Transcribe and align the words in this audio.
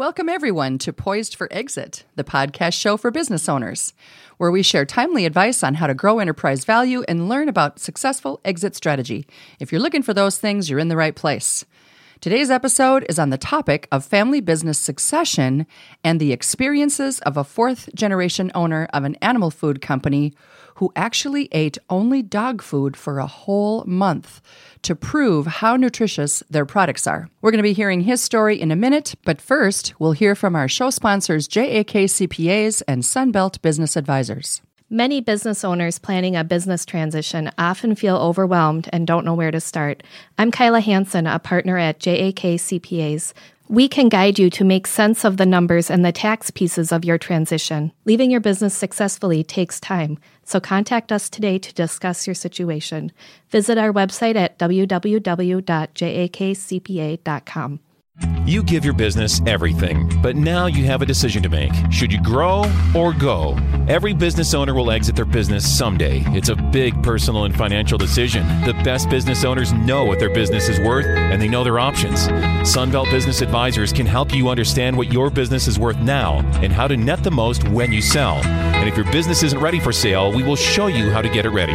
Welcome, 0.00 0.30
everyone, 0.30 0.78
to 0.78 0.94
Poised 0.94 1.34
for 1.34 1.46
Exit, 1.50 2.04
the 2.16 2.24
podcast 2.24 2.72
show 2.72 2.96
for 2.96 3.10
business 3.10 3.50
owners, 3.50 3.92
where 4.38 4.50
we 4.50 4.62
share 4.62 4.86
timely 4.86 5.26
advice 5.26 5.62
on 5.62 5.74
how 5.74 5.86
to 5.86 5.92
grow 5.92 6.20
enterprise 6.20 6.64
value 6.64 7.02
and 7.06 7.28
learn 7.28 7.50
about 7.50 7.78
successful 7.78 8.40
exit 8.42 8.74
strategy. 8.74 9.26
If 9.58 9.70
you're 9.70 9.80
looking 9.82 10.02
for 10.02 10.14
those 10.14 10.38
things, 10.38 10.70
you're 10.70 10.78
in 10.78 10.88
the 10.88 10.96
right 10.96 11.14
place. 11.14 11.66
Today's 12.20 12.50
episode 12.50 13.06
is 13.08 13.18
on 13.18 13.30
the 13.30 13.38
topic 13.38 13.88
of 13.90 14.04
family 14.04 14.42
business 14.42 14.78
succession 14.78 15.66
and 16.04 16.20
the 16.20 16.34
experiences 16.34 17.18
of 17.20 17.38
a 17.38 17.44
fourth 17.44 17.88
generation 17.94 18.52
owner 18.54 18.86
of 18.92 19.04
an 19.04 19.14
animal 19.22 19.50
food 19.50 19.80
company 19.80 20.34
who 20.74 20.92
actually 20.94 21.48
ate 21.50 21.78
only 21.88 22.20
dog 22.20 22.60
food 22.60 22.94
for 22.94 23.20
a 23.20 23.26
whole 23.26 23.84
month 23.86 24.42
to 24.82 24.94
prove 24.94 25.46
how 25.46 25.76
nutritious 25.76 26.42
their 26.50 26.66
products 26.66 27.06
are. 27.06 27.30
We're 27.40 27.52
going 27.52 27.58
to 27.58 27.62
be 27.62 27.72
hearing 27.72 28.02
his 28.02 28.20
story 28.20 28.60
in 28.60 28.70
a 28.70 28.76
minute, 28.76 29.14
but 29.24 29.40
first, 29.40 29.94
we'll 29.98 30.12
hear 30.12 30.34
from 30.34 30.54
our 30.54 30.68
show 30.68 30.90
sponsors, 30.90 31.48
JAK 31.48 32.04
CPAs 32.04 32.82
and 32.86 33.02
Sunbelt 33.02 33.62
Business 33.62 33.96
Advisors. 33.96 34.60
Many 34.92 35.20
business 35.20 35.62
owners 35.62 36.00
planning 36.00 36.34
a 36.34 36.42
business 36.42 36.84
transition 36.84 37.52
often 37.56 37.94
feel 37.94 38.16
overwhelmed 38.16 38.88
and 38.92 39.06
don't 39.06 39.24
know 39.24 39.34
where 39.34 39.52
to 39.52 39.60
start. 39.60 40.02
I'm 40.36 40.50
Kyla 40.50 40.80
Hanson, 40.80 41.28
a 41.28 41.38
partner 41.38 41.78
at 41.78 42.00
JAK 42.00 42.58
CPAs. 42.58 43.32
We 43.68 43.86
can 43.86 44.08
guide 44.08 44.40
you 44.40 44.50
to 44.50 44.64
make 44.64 44.88
sense 44.88 45.24
of 45.24 45.36
the 45.36 45.46
numbers 45.46 45.92
and 45.92 46.04
the 46.04 46.10
tax 46.10 46.50
pieces 46.50 46.90
of 46.90 47.04
your 47.04 47.18
transition. 47.18 47.92
Leaving 48.04 48.32
your 48.32 48.40
business 48.40 48.74
successfully 48.74 49.44
takes 49.44 49.78
time, 49.78 50.18
so 50.42 50.58
contact 50.58 51.12
us 51.12 51.30
today 51.30 51.56
to 51.60 51.72
discuss 51.72 52.26
your 52.26 52.34
situation. 52.34 53.12
Visit 53.48 53.78
our 53.78 53.92
website 53.92 54.34
at 54.34 54.58
www.jakcpa.com. 54.58 55.60
You 58.44 58.62
give 58.64 58.84
your 58.84 58.94
business 58.94 59.40
everything, 59.46 60.10
but 60.20 60.34
now 60.34 60.66
you 60.66 60.84
have 60.86 61.02
a 61.02 61.06
decision 61.06 61.40
to 61.44 61.48
make. 61.48 61.72
Should 61.90 62.12
you 62.12 62.20
grow 62.20 62.64
or 62.96 63.12
go? 63.12 63.56
Every 63.86 64.12
business 64.12 64.54
owner 64.54 64.74
will 64.74 64.90
exit 64.90 65.14
their 65.14 65.24
business 65.24 65.64
someday. 65.78 66.24
It's 66.36 66.48
a 66.48 66.56
big 66.56 67.00
personal 67.00 67.44
and 67.44 67.56
financial 67.56 67.96
decision. 67.96 68.44
The 68.64 68.72
best 68.82 69.08
business 69.08 69.44
owners 69.44 69.72
know 69.72 70.04
what 70.04 70.18
their 70.18 70.34
business 70.34 70.68
is 70.68 70.80
worth 70.80 71.06
and 71.06 71.40
they 71.40 71.48
know 71.48 71.62
their 71.62 71.78
options. 71.78 72.26
Sunbelt 72.68 73.08
Business 73.10 73.40
Advisors 73.40 73.92
can 73.92 74.06
help 74.06 74.34
you 74.34 74.48
understand 74.48 74.96
what 74.96 75.12
your 75.12 75.30
business 75.30 75.68
is 75.68 75.78
worth 75.78 75.98
now 75.98 76.38
and 76.60 76.72
how 76.72 76.88
to 76.88 76.96
net 76.96 77.22
the 77.22 77.30
most 77.30 77.68
when 77.68 77.92
you 77.92 78.02
sell. 78.02 78.36
And 78.36 78.88
if 78.88 78.96
your 78.96 79.10
business 79.12 79.44
isn't 79.44 79.60
ready 79.60 79.78
for 79.78 79.92
sale, 79.92 80.32
we 80.32 80.42
will 80.42 80.56
show 80.56 80.88
you 80.88 81.10
how 81.10 81.22
to 81.22 81.28
get 81.28 81.46
it 81.46 81.50
ready. 81.50 81.74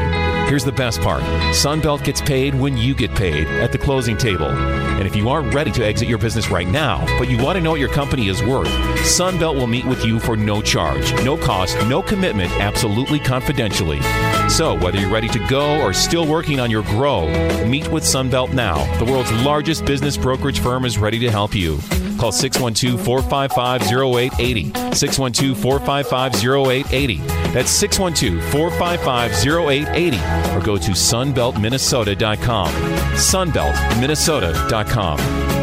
Here's 0.50 0.66
the 0.66 0.74
best 0.74 1.02
part 1.02 1.22
Sunbelt 1.54 2.04
gets 2.04 2.22
paid 2.22 2.54
when 2.54 2.78
you 2.78 2.94
get 2.94 3.16
paid 3.16 3.48
at 3.48 3.72
the 3.72 3.78
closing 3.78 4.18
table. 4.18 4.50
And 4.50 5.08
if 5.08 5.16
you 5.16 5.30
aren't 5.30 5.54
ready 5.54 5.72
to 5.72 5.86
exit 5.86 6.10
your 6.10 6.18
business 6.18 6.35
right 6.50 6.68
now, 6.68 7.06
but 7.18 7.30
you 7.30 7.38
want 7.38 7.56
to 7.56 7.62
know 7.62 7.72
what 7.72 7.80
your 7.80 7.90
company 7.90 8.28
is 8.28 8.44
worth, 8.44 8.68
Sunbelt 9.00 9.56
will 9.56 9.68
meet 9.68 9.86
with 9.86 10.04
you 10.04 10.20
for 10.20 10.36
no 10.36 10.62
charge, 10.62 11.14
no 11.24 11.38
cost, 11.38 11.78
no 11.88 12.02
commitment, 12.02 12.52
absolutely 12.60 13.20
confidentially. 13.20 14.02
So, 14.50 14.78
whether 14.80 15.00
you're 15.00 15.10
ready 15.10 15.30
to 15.30 15.40
go 15.48 15.82
or 15.82 15.94
still 15.94 16.28
working 16.28 16.60
on 16.60 16.70
your 16.70 16.84
grow, 16.84 17.28
meet 17.66 17.90
with 17.90 18.04
Sunbelt 18.04 18.54
now. 18.54 18.84
The 19.00 19.06
world's 19.06 19.32
largest 19.44 19.86
business 19.86 20.18
brokerage 20.18 20.60
firm 20.60 20.84
is 20.84 20.98
ready 20.98 21.20
to 21.20 21.32
help 21.32 21.56
you. 21.56 21.80
Call 22.18 22.32
612 22.32 23.04
455 23.04 23.92
0880. 23.92 24.96
612 24.96 25.58
455 25.58 26.36
0880. 26.36 27.18
That's 27.54 27.72
612 27.72 28.42
455 28.52 29.48
0880. 29.48 30.18
Or 30.56 30.62
go 30.62 30.78
to 30.78 30.92
sunbeltminnesota.com. 30.92 32.70
Sunbeltminnesota.com. 33.16 35.55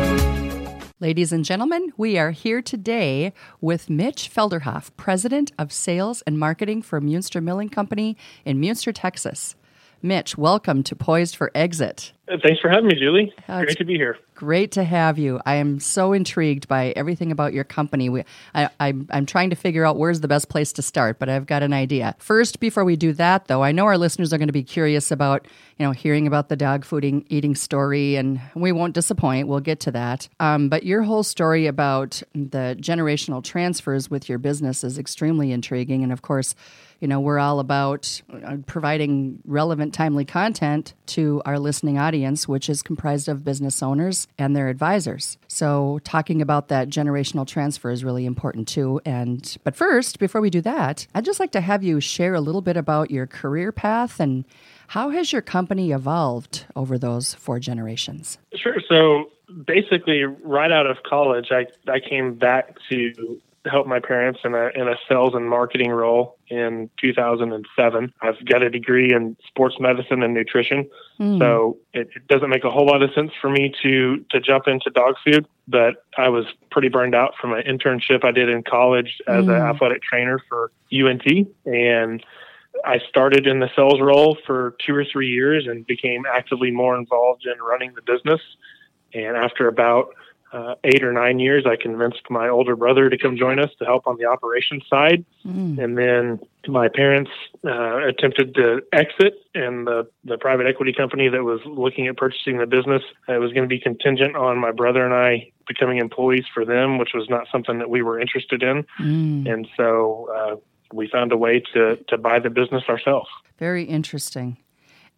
Ladies 1.03 1.33
and 1.33 1.45
gentlemen, 1.45 1.93
we 1.97 2.17
are 2.17 2.31
here 2.31 2.63
today 2.63 3.33
with 3.61 3.91
Mitch 3.91 4.31
Felderhoff, 4.33 4.91
President 4.97 5.51
of 5.59 5.73
Sales 5.73 6.23
and 6.29 6.39
Marketing 6.39 6.81
for 6.81 7.01
Muenster 7.01 7.43
Milling 7.43 7.71
Company 7.71 8.17
in 8.45 8.61
Muenster, 8.61 8.93
Texas. 8.95 9.57
Mitch, 10.05 10.37
welcome 10.37 10.83
to 10.83 10.97
Poised 10.97 11.37
for 11.37 11.53
Exit. 11.55 12.13
Thanks 12.43 12.61
for 12.61 12.69
having 12.69 12.89
me, 12.89 12.97
Julie. 12.97 13.33
Uh, 13.47 13.63
Great 13.63 13.79
to 13.79 13.85
be 13.85 13.95
here. 13.95 14.19
Great 14.35 14.73
to 14.73 14.83
have 14.83 15.17
you. 15.17 15.41
I 15.47 15.57
am 15.57 15.79
so 15.79 16.13
intrigued 16.13 16.67
by 16.67 16.93
everything 16.97 17.31
about 17.31 17.53
your 17.53 17.63
company. 17.63 18.09
We, 18.09 18.25
I, 18.53 18.69
I'm, 18.81 19.07
I'm 19.11 19.27
trying 19.27 19.51
to 19.51 19.57
figure 19.57 19.85
out 19.85 19.99
where's 19.99 20.21
the 20.21 20.27
best 20.29 20.49
place 20.49 20.73
to 20.73 20.83
start, 20.83 21.21
but 21.21 21.29
I've 21.29 21.47
got 21.47 21.63
an 21.63 21.73
idea. 21.73 22.17
First, 22.19 22.59
before 22.59 22.85
we 22.85 22.97
do 22.97 23.13
that, 23.13 23.47
though, 23.47 23.63
I 23.63 23.71
know 23.71 23.85
our 23.85 23.99
listeners 23.99 24.33
are 24.33 24.39
going 24.39 24.49
to 24.49 24.53
be 24.53 24.65
curious 24.65 25.13
about, 25.13 25.47
you 25.79 25.87
know, 25.87 25.93
hearing 25.93 26.27
about 26.27 26.49
the 26.49 26.57
dog 26.57 26.85
fooding 26.85 27.25
eating 27.29 27.55
story, 27.55 28.17
and 28.17 28.41
we 28.55 28.73
won't 28.73 28.95
disappoint. 28.95 29.47
We'll 29.47 29.61
get 29.61 29.79
to 29.81 29.93
that. 29.93 30.29
Um, 30.41 30.69
but 30.69 30.85
your 30.85 31.03
whole 31.03 31.23
story 31.23 31.67
about 31.67 32.23
the 32.35 32.77
generational 32.81 33.45
transfers 33.45 34.11
with 34.11 34.29
your 34.29 34.39
business 34.39 34.83
is 34.83 34.99
extremely 34.99 35.53
intriguing, 35.53 36.03
and 36.03 36.13
of 36.13 36.23
course 36.23 36.57
you 37.03 37.09
know, 37.09 37.19
we're 37.19 37.41
all 37.41 37.59
about 37.59 38.23
uh, 38.33 38.59
providing 38.65 39.41
relevant, 39.45 39.93
timely 39.93 40.25
content 40.25 40.95
to 41.07 41.43
our 41.45 41.59
listening 41.59 41.99
audience, 41.99 42.47
which 42.47 42.71
is 42.71 42.81
comprised 42.81 43.29
of 43.29 43.45
business 43.45 43.83
owners 43.83 44.29
and 44.39 44.55
their 44.55 44.69
advisors. 44.69 45.37
So, 45.49 45.99
talking 46.05 46.41
about 46.41 46.69
that 46.69 46.89
generational 46.89 47.45
transfer 47.45 47.91
is 47.91 48.05
really 48.05 48.25
important 48.25 48.69
too. 48.69 49.01
And 49.05 49.57
but 49.65 49.75
first, 49.75 50.21
before 50.21 50.41
we 50.41 50.49
do 50.49 50.61
that, 50.61 51.09
I'd 51.13 51.25
just 51.25 51.41
like 51.41 51.51
to 51.53 51.61
have 51.61 51.83
you 51.83 51.99
share 51.99 52.35
a 52.35 52.41
little 52.41 52.63
bit 52.63 52.77
about 52.77 53.11
your 53.11 53.27
career 53.27 53.73
path 53.73 54.21
and 54.21 54.45
how 54.87 55.11
has 55.11 55.33
your 55.33 55.43
company 55.43 55.91
evolved 55.91 56.67
over 56.77 56.99
those 56.99 57.35
four 57.35 57.59
generations? 57.59 58.39
Sure. 58.55 58.77
So 58.89 59.33
basically, 59.67 60.23
right 60.23 60.71
out 60.71 60.87
of 60.87 60.99
college, 61.03 61.49
I, 61.51 61.67
I 61.91 61.99
came 61.99 62.35
back 62.35 62.77
to 62.91 63.41
help 63.67 63.87
my 63.87 64.01
parents 64.01 64.41
in 64.45 64.55
a 64.55 64.71
in 64.75 64.89
a 64.89 64.97
sales 65.09 65.35
and 65.35 65.49
marketing 65.49 65.91
role 65.91 66.37
in 66.49 66.91
2007. 67.01 68.13
I've 68.21 68.45
got 68.45 68.63
a 68.63 68.71
degree 68.71 69.13
in 69.13 69.37
sports 69.47 69.77
medicine 69.79 70.23
and 70.23 70.35
nutrition, 70.35 70.89
mm. 71.21 71.39
so 71.39 71.79
it, 71.93 72.09
it, 72.17 72.27
doesn't 72.29 72.51
make 72.51 72.65
a 72.65 72.71
whole 72.71 72.87
lot 72.87 73.03
of 73.03 73.11
sense 73.15 73.31
for 73.41 73.51
me 73.51 73.73
to 73.83 74.25
to 74.31 74.41
jump 74.41 74.67
into 74.67 74.91
dog 74.91 75.15
food. 75.25 75.47
But 75.69 76.05
I 76.19 76.29
was 76.29 76.47
pretty 76.71 76.89
burned 76.89 77.15
out 77.15 77.35
from 77.41 77.53
an 77.53 77.63
internship 77.63 78.25
I 78.25 78.33
did 78.33 78.49
in 78.49 78.63
college 78.63 79.21
as 79.29 79.45
mm. 79.45 79.57
an 79.57 79.63
athletic 79.63 80.03
trainer 80.03 80.41
for 80.49 80.73
UNT, 80.93 81.27
and 81.65 82.25
I 82.85 82.99
started 83.09 83.47
in 83.47 83.61
the 83.61 83.71
sales 83.77 84.01
role 84.01 84.37
for 84.45 84.75
two 84.85 84.95
or 84.95 85.05
three 85.05 85.29
years 85.29 85.67
and 85.67 85.87
became 85.87 86.25
actively 86.27 86.71
more 86.71 86.97
involved 86.97 87.47
in 87.47 87.63
running 87.63 87.95
the 87.95 88.03
business. 88.03 88.41
And 89.15 89.37
after 89.37 89.69
about 89.69 90.15
uh, 90.53 90.75
eight 90.85 91.03
or 91.03 91.13
nine 91.13 91.39
years, 91.39 91.65
I 91.67 91.77
convinced 91.77 92.23
my 92.29 92.49
older 92.49 92.77
brother 92.77 93.09
to 93.09 93.17
come 93.17 93.37
join 93.37 93.59
us 93.59 93.71
to 93.79 93.85
help 93.85 94.07
on 94.07 94.19
the 94.19 94.27
operations 94.27 94.85
side. 94.89 95.25
Mm. 95.47 95.83
And 95.83 95.97
then 95.97 96.41
my 96.67 96.89
parents 96.89 97.31
uh, 97.65 98.07
attempted 98.07 98.55
to 98.57 98.83
exit, 98.93 99.35
and 99.55 99.87
the, 99.87 100.07
the 100.25 100.37
private 100.37 100.67
equity 100.67 100.93
company 100.93 101.29
that 101.29 101.43
was 101.43 101.61
looking 101.65 102.07
at 102.07 102.17
purchasing 102.17 102.59
the 102.59 102.67
business 102.67 103.03
it 103.29 103.41
was 103.41 103.53
going 103.53 103.63
to 103.63 103.69
be 103.69 103.81
contingent 103.81 104.37
on 104.37 104.59
my 104.59 104.73
brother 104.73 105.05
and 105.05 105.15
I 105.15 105.51
becoming 105.67 105.99
employees 105.99 106.45
for 106.53 106.65
them, 106.65 106.99
which 106.99 107.11
was 107.15 107.29
not 107.31 107.47
something 107.51 107.79
that 107.79 107.89
we 107.89 108.03
were 108.03 108.21
interested 108.21 108.63
in. 108.63 108.85
Mm. 109.01 109.51
And 109.51 109.69
so 109.77 110.29
uh, 110.35 110.57
we 110.93 111.09
found 111.09 111.33
a 111.33 111.37
way 111.37 111.63
to, 111.73 111.97
to 112.09 112.19
buy 112.19 112.39
the 112.41 112.51
business 112.51 112.85
ourselves. 112.89 113.29
Very 113.59 113.85
interesting. 113.85 114.59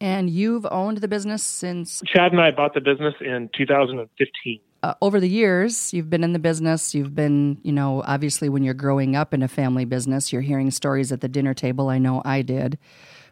And 0.00 0.28
you've 0.28 0.66
owned 0.70 0.98
the 0.98 1.08
business 1.08 1.42
since? 1.42 2.02
Chad 2.06 2.32
and 2.32 2.40
I 2.40 2.50
bought 2.50 2.74
the 2.74 2.80
business 2.80 3.14
in 3.20 3.48
2015 3.56 4.60
uh, 4.84 4.94
over 5.00 5.18
the 5.18 5.28
years, 5.28 5.94
you've 5.94 6.10
been 6.10 6.22
in 6.22 6.34
the 6.34 6.38
business. 6.38 6.94
You've 6.94 7.14
been, 7.14 7.58
you 7.62 7.72
know, 7.72 8.02
obviously 8.04 8.50
when 8.50 8.62
you're 8.62 8.74
growing 8.74 9.16
up 9.16 9.32
in 9.32 9.42
a 9.42 9.48
family 9.48 9.86
business, 9.86 10.30
you're 10.30 10.42
hearing 10.42 10.70
stories 10.70 11.10
at 11.10 11.22
the 11.22 11.28
dinner 11.28 11.54
table. 11.54 11.88
I 11.88 11.96
know 11.96 12.20
I 12.22 12.42
did 12.42 12.76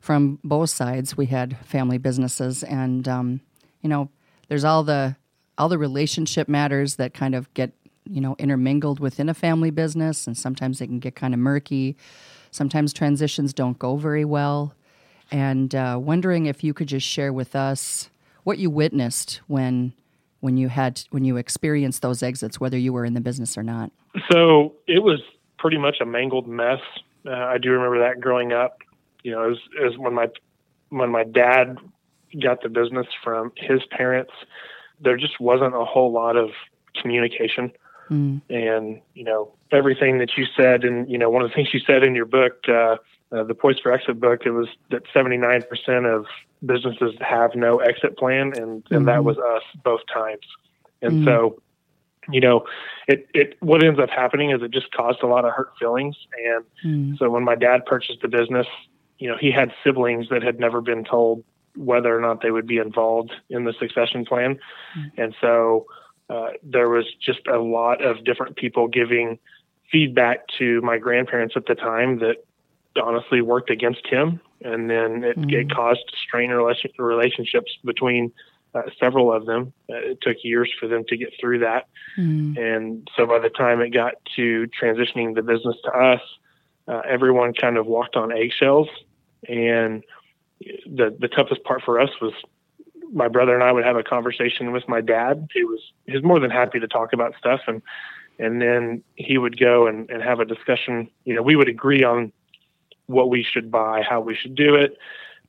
from 0.01 0.39
both 0.43 0.71
sides. 0.71 1.15
We 1.15 1.27
had 1.27 1.59
family 1.59 1.99
businesses, 1.99 2.63
and 2.63 3.07
um, 3.07 3.43
you 3.83 3.91
know, 3.91 4.09
there's 4.49 4.65
all 4.65 4.83
the 4.83 5.15
all 5.59 5.69
the 5.69 5.77
relationship 5.77 6.49
matters 6.49 6.97
that 6.97 7.13
kind 7.13 7.35
of 7.35 7.53
get 7.53 7.73
you 8.09 8.23
know 8.23 8.35
intermingled 8.39 8.99
within 8.99 9.29
a 9.29 9.35
family 9.35 9.71
business, 9.71 10.27
and 10.27 10.39
sometimes 10.39 10.79
they 10.79 10.87
can 10.87 11.01
get 11.01 11.17
kind 11.17 11.35
of 11.35 11.41
murky. 11.41 11.99
Sometimes 12.51 12.95
transitions 12.95 13.53
don't 13.53 13.79
go 13.79 13.97
very 13.97 14.25
well, 14.25 14.75
and 15.31 15.75
uh, 15.75 15.99
wondering 16.01 16.47
if 16.47 16.65
you 16.65 16.73
could 16.73 16.89
just 16.89 17.07
share 17.07 17.31
with 17.31 17.55
us 17.55 18.09
what 18.43 18.57
you 18.57 18.71
witnessed 18.71 19.43
when 19.49 19.93
when 20.43 20.57
you 20.57 20.69
had 20.69 21.01
when 21.11 21.25
you 21.25 21.37
experienced 21.37 22.03
those 22.03 22.23
exits, 22.23 22.61
whether 22.61 22.77
you 22.77 22.93
were 22.93 23.05
in 23.05 23.15
the 23.15 23.21
business 23.21 23.57
or 23.57 23.63
not? 23.63 23.91
So 24.31 24.75
it 24.89 25.03
was 25.03 25.21
pretty 25.57 25.79
much 25.79 25.97
a 26.01 26.05
mangled 26.05 26.49
mess. 26.49 26.81
Uh, 27.25 27.31
I 27.31 27.59
do 27.59 27.71
remember 27.71 28.01
that 28.01 28.21
growing 28.21 28.53
up. 28.53 28.79
You 29.23 29.31
know, 29.31 29.53
as 29.53 29.59
as 29.87 29.97
when 29.97 30.15
my 30.15 30.27
when 30.91 31.11
my 31.11 31.23
dad 31.23 31.79
got 32.43 32.61
the 32.63 32.69
business 32.69 33.07
from 33.23 33.53
his 33.57 33.81
parents, 33.91 34.33
there 35.01 35.17
just 35.17 35.41
wasn't 35.41 35.77
a 35.77 35.85
whole 35.85 36.13
lot 36.13 36.37
of 36.37 36.51
communication. 37.01 37.71
Mm. 38.11 38.43
And 38.51 39.01
you 39.15 39.23
know 39.23 39.55
everything 39.71 40.19
that 40.19 40.37
you 40.37 40.45
said, 40.57 40.83
and 40.83 41.09
you 41.09 41.19
know 41.19 41.31
one 41.31 41.43
of 41.43 41.51
the 41.51 41.55
things 41.55 41.69
you 41.73 41.81
said 41.87 42.03
in 42.03 42.17
your 42.17 42.27
book, 42.27 42.69
uh, 42.69 42.97
uh, 43.33 43.45
the 43.45 43.55
Poised 43.55 43.81
for 43.83 43.93
Exit 43.93 44.21
book, 44.21 44.43
it 44.45 44.51
was 44.51 44.69
that 44.91 45.03
79% 45.15 45.65
of 46.15 46.27
businesses 46.65 47.15
have 47.21 47.55
no 47.55 47.79
exit 47.79 48.17
plan, 48.17 48.53
and 48.55 48.57
and 48.57 48.85
mm-hmm. 48.85 49.05
that 49.07 49.25
was 49.25 49.39
us 49.39 49.63
both 49.83 50.01
times. 50.13 50.47
And 51.01 51.13
mm-hmm. 51.13 51.25
so, 51.25 51.63
you 52.31 52.41
know, 52.41 52.65
it 53.09 53.27
it 53.35 53.57
what 53.61 53.83
ends 53.83 53.99
up 53.99 54.11
happening 54.11 54.51
is 54.51 54.63
it 54.63 54.71
just 54.71 54.93
caused 54.93 55.23
a 55.23 55.27
lot 55.27 55.45
of 55.45 55.53
hurt 55.53 55.71
feelings. 55.79 56.17
And 56.45 56.65
mm-hmm. 56.85 57.17
so 57.17 57.31
when 57.31 57.45
my 57.45 57.55
dad 57.55 57.87
purchased 57.87 58.21
the 58.21 58.29
business, 58.29 58.67
you 59.19 59.29
know, 59.29 59.37
he 59.41 59.51
had 59.51 59.73
siblings 59.83 60.29
that 60.31 60.43
had 60.43 60.61
never 60.61 60.81
been 60.81 61.05
told 61.05 61.43
whether 61.75 62.15
or 62.15 62.21
not 62.21 62.43
they 62.43 62.51
would 62.51 62.67
be 62.67 62.77
involved 62.77 63.33
in 63.49 63.65
the 63.65 63.73
succession 63.79 64.27
plan, 64.27 64.59
mm-hmm. 64.97 65.21
and 65.21 65.35
so 65.41 65.87
uh, 66.29 66.51
there 66.63 66.89
was 66.89 67.07
just 67.21 67.47
a 67.47 67.59
lot 67.59 68.05
of 68.05 68.25
different 68.25 68.57
people 68.57 68.89
giving 68.89 69.39
feedback 69.91 70.47
to 70.59 70.81
my 70.83 70.99
grandparents 70.99 71.55
at 71.57 71.67
the 71.67 71.75
time 71.75 72.19
that 72.19 72.37
honestly 73.01 73.41
worked 73.41 73.71
against 73.71 74.07
him, 74.07 74.41
and 74.63 74.89
then 74.91 75.25
it, 75.25 75.39
mm-hmm. 75.39 75.51
it 75.51 75.75
caused 75.75 76.13
strained 76.27 76.53
relationships 76.99 77.71
between 77.85 78.33
uh, 78.75 78.83
several 78.99 79.33
of 79.33 79.47
them. 79.47 79.73
Uh, 79.91 79.97
it 79.97 80.19
took 80.21 80.37
years 80.43 80.71
for 80.79 80.89
them 80.89 81.05
to 81.09 81.17
get 81.17 81.33
through 81.41 81.61
that, 81.61 81.89
mm-hmm. 82.19 82.57
and 82.59 83.09
so 83.17 83.27
by 83.27 83.39
the 83.39 83.51
time 83.51 83.81
it 83.81 83.91
got 83.91 84.15
to 84.37 84.69
transitioning 84.81 85.35
the 85.35 85.43
business 85.43 85.77
to 85.85 85.91
us, 85.91 86.21
uh, 86.89 87.03
everyone 87.09 87.53
kind 87.55 87.77
of 87.77 87.87
walked 87.87 88.17
on 88.17 88.33
eggshells, 88.33 88.89
and 89.49 90.05
the 90.87 91.17
the 91.19 91.29
toughest 91.29 91.65
part 91.65 91.83
for 91.83 92.01
us 92.01 92.11
was 92.21 92.33
my 93.13 93.29
brother 93.29 93.55
and 93.55 93.63
I 93.63 93.73
would 93.73 93.85
have 93.85 93.97
a 93.97 94.03
conversation 94.03 94.73
with 94.73 94.89
my 94.89 95.01
dad. 95.01 95.49
He 95.53 95.65
was 95.65 95.81
he 96.07 96.13
was 96.13 96.23
more 96.23 96.41
than 96.41 96.51
happy 96.51 96.81
to 96.81 96.89
talk 96.89 97.13
about 97.13 97.35
stuff 97.39 97.61
and 97.67 97.83
and 98.39 98.61
then 98.61 99.03
he 99.17 99.39
would 99.39 99.59
go 99.59 99.87
and, 99.87 100.11
and 100.11 100.23
have 100.23 100.41
a 100.41 100.45
discussion. 100.45 101.09
You 101.25 101.35
know, 101.35 101.43
we 101.43 101.57
would 101.57 101.69
agree 101.69 102.03
on 102.03 102.33
what 103.07 103.31
we 103.31 103.43
should 103.43 103.71
buy, 103.71 104.03
how 104.09 104.21
we 104.21 104.35
should 104.35 104.55
do 104.55 104.75
it. 104.75 104.97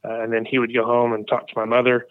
Uh, 0.03 0.21
and 0.21 0.33
then 0.33 0.45
he 0.45 0.59
would 0.59 0.73
go 0.73 0.85
home 0.85 1.13
and 1.13 1.27
talk 1.27 1.47
to 1.47 1.53
my 1.55 1.65
mother, 1.65 2.07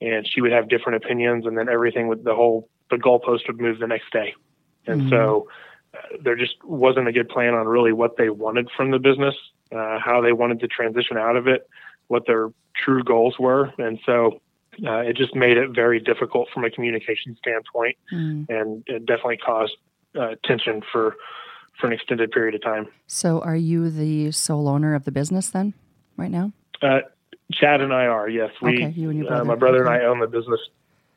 and 0.00 0.28
she 0.28 0.40
would 0.40 0.52
have 0.52 0.68
different 0.68 1.02
opinions. 1.02 1.46
And 1.46 1.56
then 1.56 1.68
everything 1.68 2.08
with 2.08 2.24
the 2.24 2.34
whole 2.34 2.68
the 2.90 2.96
goalpost 2.96 3.46
would 3.46 3.60
move 3.60 3.78
the 3.78 3.86
next 3.86 4.12
day. 4.12 4.34
And 4.86 5.02
mm-hmm. 5.02 5.10
so 5.10 5.48
uh, 5.94 6.16
there 6.22 6.36
just 6.36 6.56
wasn't 6.64 7.08
a 7.08 7.12
good 7.12 7.28
plan 7.28 7.54
on 7.54 7.66
really 7.66 7.92
what 7.92 8.16
they 8.16 8.30
wanted 8.30 8.68
from 8.76 8.90
the 8.90 8.98
business, 8.98 9.34
uh, 9.72 9.98
how 9.98 10.20
they 10.20 10.32
wanted 10.32 10.60
to 10.60 10.68
transition 10.68 11.16
out 11.16 11.36
of 11.36 11.46
it, 11.46 11.68
what 12.08 12.26
their 12.26 12.50
true 12.76 13.02
goals 13.02 13.38
were. 13.38 13.72
And 13.78 13.98
so 14.04 14.40
uh, 14.86 14.98
it 14.98 15.16
just 15.16 15.34
made 15.34 15.56
it 15.56 15.70
very 15.70 16.00
difficult 16.00 16.48
from 16.52 16.64
a 16.64 16.70
communication 16.70 17.36
standpoint, 17.36 17.96
mm. 18.12 18.46
and 18.48 18.82
it 18.86 19.04
definitely 19.06 19.36
caused 19.36 19.76
uh, 20.18 20.34
tension 20.44 20.82
for 20.92 21.16
for 21.80 21.86
an 21.86 21.92
extended 21.92 22.30
period 22.30 22.54
of 22.54 22.62
time. 22.62 22.88
So, 23.06 23.40
are 23.40 23.56
you 23.56 23.90
the 23.90 24.30
sole 24.32 24.68
owner 24.68 24.94
of 24.94 25.04
the 25.04 25.12
business 25.12 25.50
then, 25.50 25.74
right 26.16 26.30
now? 26.30 26.52
Uh, 26.82 27.00
Chad 27.52 27.80
and 27.80 27.92
I 27.92 28.06
are, 28.06 28.28
yes. 28.28 28.50
We, 28.62 28.74
okay, 28.74 28.90
you 28.90 29.10
and 29.10 29.18
your 29.18 29.26
uh, 29.26 29.30
brother. 29.30 29.44
my 29.44 29.54
brother 29.54 29.86
okay. 29.86 29.94
and 29.94 30.02
I 30.02 30.06
own 30.06 30.20
the 30.20 30.26
business 30.26 30.60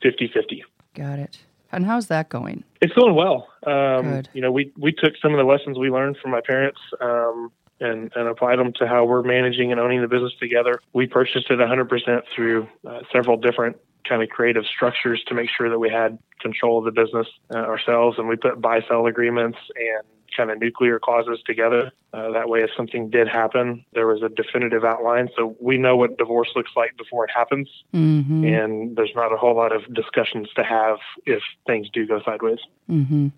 50 0.01 0.31
50. 0.33 0.63
Got 0.95 1.19
it. 1.19 1.39
And 1.71 1.85
how's 1.85 2.07
that 2.07 2.29
going? 2.29 2.63
It's 2.81 2.93
going 2.93 3.15
well. 3.15 3.47
Um, 3.65 4.11
Good. 4.11 4.29
You 4.33 4.41
know, 4.41 4.51
we, 4.51 4.71
we 4.77 4.91
took 4.91 5.13
some 5.21 5.31
of 5.31 5.37
the 5.37 5.43
lessons 5.43 5.77
we 5.77 5.89
learned 5.89 6.17
from 6.21 6.29
my 6.29 6.41
parents 6.41 6.79
um, 7.01 7.51
and, 7.79 8.11
and 8.15 8.27
applied 8.27 8.59
them 8.59 8.73
to 8.73 8.87
how 8.87 9.05
we're 9.05 9.23
managing 9.23 9.71
and 9.71 9.81
owning 9.81 10.01
the 10.01 10.07
business 10.07 10.33
together. 10.39 10.79
We 10.93 11.07
purchased 11.07 11.49
it 11.49 11.57
100% 11.57 12.21
through 12.35 12.67
uh, 12.87 12.99
several 13.11 13.37
different 13.37 13.77
kind 14.07 14.21
of 14.21 14.29
creative 14.29 14.65
structures 14.65 15.23
to 15.27 15.33
make 15.33 15.49
sure 15.49 15.69
that 15.69 15.79
we 15.79 15.89
had 15.89 16.19
control 16.41 16.77
of 16.77 16.85
the 16.85 16.91
business 16.91 17.27
uh, 17.53 17.57
ourselves. 17.57 18.19
And 18.19 18.27
we 18.27 18.35
put 18.35 18.61
buy 18.61 18.81
sell 18.87 19.07
agreements 19.07 19.57
and 19.75 20.03
kind 20.35 20.51
of 20.51 20.59
nuclear 20.59 20.99
clauses 20.99 21.39
together. 21.45 21.91
Uh, 22.13 22.31
that 22.31 22.47
way, 22.47 22.59
if 22.59 22.69
something 22.77 23.09
did 23.09 23.27
happen, 23.27 23.85
there 23.93 24.07
was 24.07 24.21
a 24.21 24.29
definitive 24.29 24.83
outline. 24.83 25.29
So 25.35 25.55
we 25.59 25.77
know 25.77 25.95
what 25.95 26.17
divorce 26.17 26.49
looks 26.55 26.71
like 26.75 26.95
before 26.97 27.25
it 27.25 27.31
happens. 27.35 27.67
Mm-hmm. 27.93 28.45
And 28.45 28.95
there's 28.95 29.13
not 29.15 29.33
a 29.33 29.37
whole 29.37 29.55
lot 29.55 29.75
of 29.75 29.91
discussions 29.93 30.49
to 30.55 30.63
have 30.63 30.97
if 31.25 31.41
things 31.65 31.89
do 31.91 32.05
go 32.05 32.21
sideways. 32.23 32.59
Mm-hmm. 32.89 33.29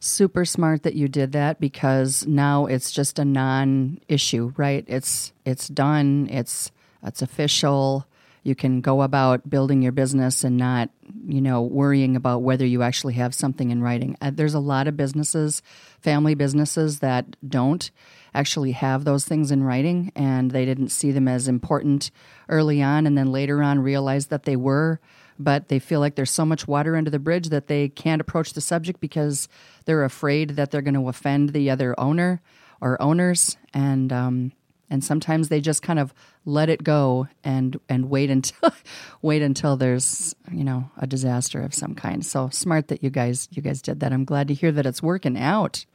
Super 0.00 0.44
smart 0.44 0.82
that 0.82 0.94
you 0.94 1.08
did 1.08 1.32
that 1.32 1.60
because 1.60 2.26
now 2.26 2.66
it's 2.66 2.90
just 2.90 3.18
a 3.18 3.24
non 3.24 4.00
issue, 4.08 4.52
right? 4.56 4.84
It's, 4.86 5.32
it's 5.44 5.68
done, 5.68 6.28
it's, 6.30 6.70
it's 7.02 7.22
official 7.22 8.06
you 8.44 8.54
can 8.54 8.80
go 8.80 9.02
about 9.02 9.48
building 9.48 9.82
your 9.82 9.92
business 9.92 10.44
and 10.44 10.56
not, 10.56 10.90
you 11.32 11.40
know, 11.40 11.62
worrying 11.62 12.14
about 12.14 12.42
whether 12.42 12.66
you 12.66 12.82
actually 12.82 13.14
have 13.14 13.34
something 13.34 13.70
in 13.70 13.82
writing. 13.82 14.14
Uh, 14.20 14.30
there's 14.30 14.52
a 14.52 14.60
lot 14.60 14.86
of 14.86 14.98
businesses, 14.98 15.62
family 15.98 16.34
businesses, 16.34 16.98
that 16.98 17.24
don't 17.48 17.90
actually 18.34 18.72
have 18.72 19.04
those 19.04 19.24
things 19.24 19.50
in 19.50 19.62
writing 19.62 20.12
and 20.14 20.50
they 20.50 20.66
didn't 20.66 20.90
see 20.90 21.10
them 21.10 21.26
as 21.28 21.48
important 21.48 22.10
early 22.50 22.82
on 22.82 23.06
and 23.06 23.16
then 23.16 23.32
later 23.32 23.62
on 23.62 23.78
realized 23.78 24.28
that 24.28 24.44
they 24.44 24.56
were 24.56 25.00
but 25.38 25.68
they 25.68 25.78
feel 25.78 26.00
like 26.00 26.14
there's 26.14 26.30
so 26.30 26.44
much 26.44 26.68
water 26.68 26.96
under 26.96 27.10
the 27.10 27.18
bridge 27.18 27.48
that 27.48 27.66
they 27.66 27.88
can't 27.88 28.20
approach 28.20 28.52
the 28.52 28.60
subject 28.60 29.00
because 29.00 29.48
they're 29.86 30.04
afraid 30.04 30.50
that 30.50 30.70
they're 30.70 30.82
going 30.82 30.94
to 30.94 31.08
offend 31.08 31.50
the 31.50 31.68
other 31.68 31.98
owner 31.98 32.40
or 32.80 33.00
owners 33.02 33.56
and 33.74 34.12
um, 34.12 34.52
and 34.92 35.02
sometimes 35.02 35.48
they 35.48 35.58
just 35.58 35.82
kind 35.82 35.98
of 35.98 36.12
let 36.44 36.68
it 36.68 36.84
go 36.84 37.26
and 37.42 37.80
and 37.88 38.10
wait 38.10 38.28
until 38.28 38.70
wait 39.22 39.40
until 39.40 39.76
there's 39.76 40.36
you 40.52 40.62
know 40.62 40.90
a 40.98 41.06
disaster 41.06 41.62
of 41.62 41.74
some 41.74 41.94
kind. 41.94 42.24
So 42.24 42.50
smart 42.50 42.88
that 42.88 43.02
you 43.02 43.08
guys 43.08 43.48
you 43.50 43.62
guys 43.62 43.80
did 43.80 44.00
that. 44.00 44.12
I'm 44.12 44.26
glad 44.26 44.48
to 44.48 44.54
hear 44.54 44.70
that 44.70 44.84
it's 44.84 45.02
working 45.02 45.38
out. 45.38 45.86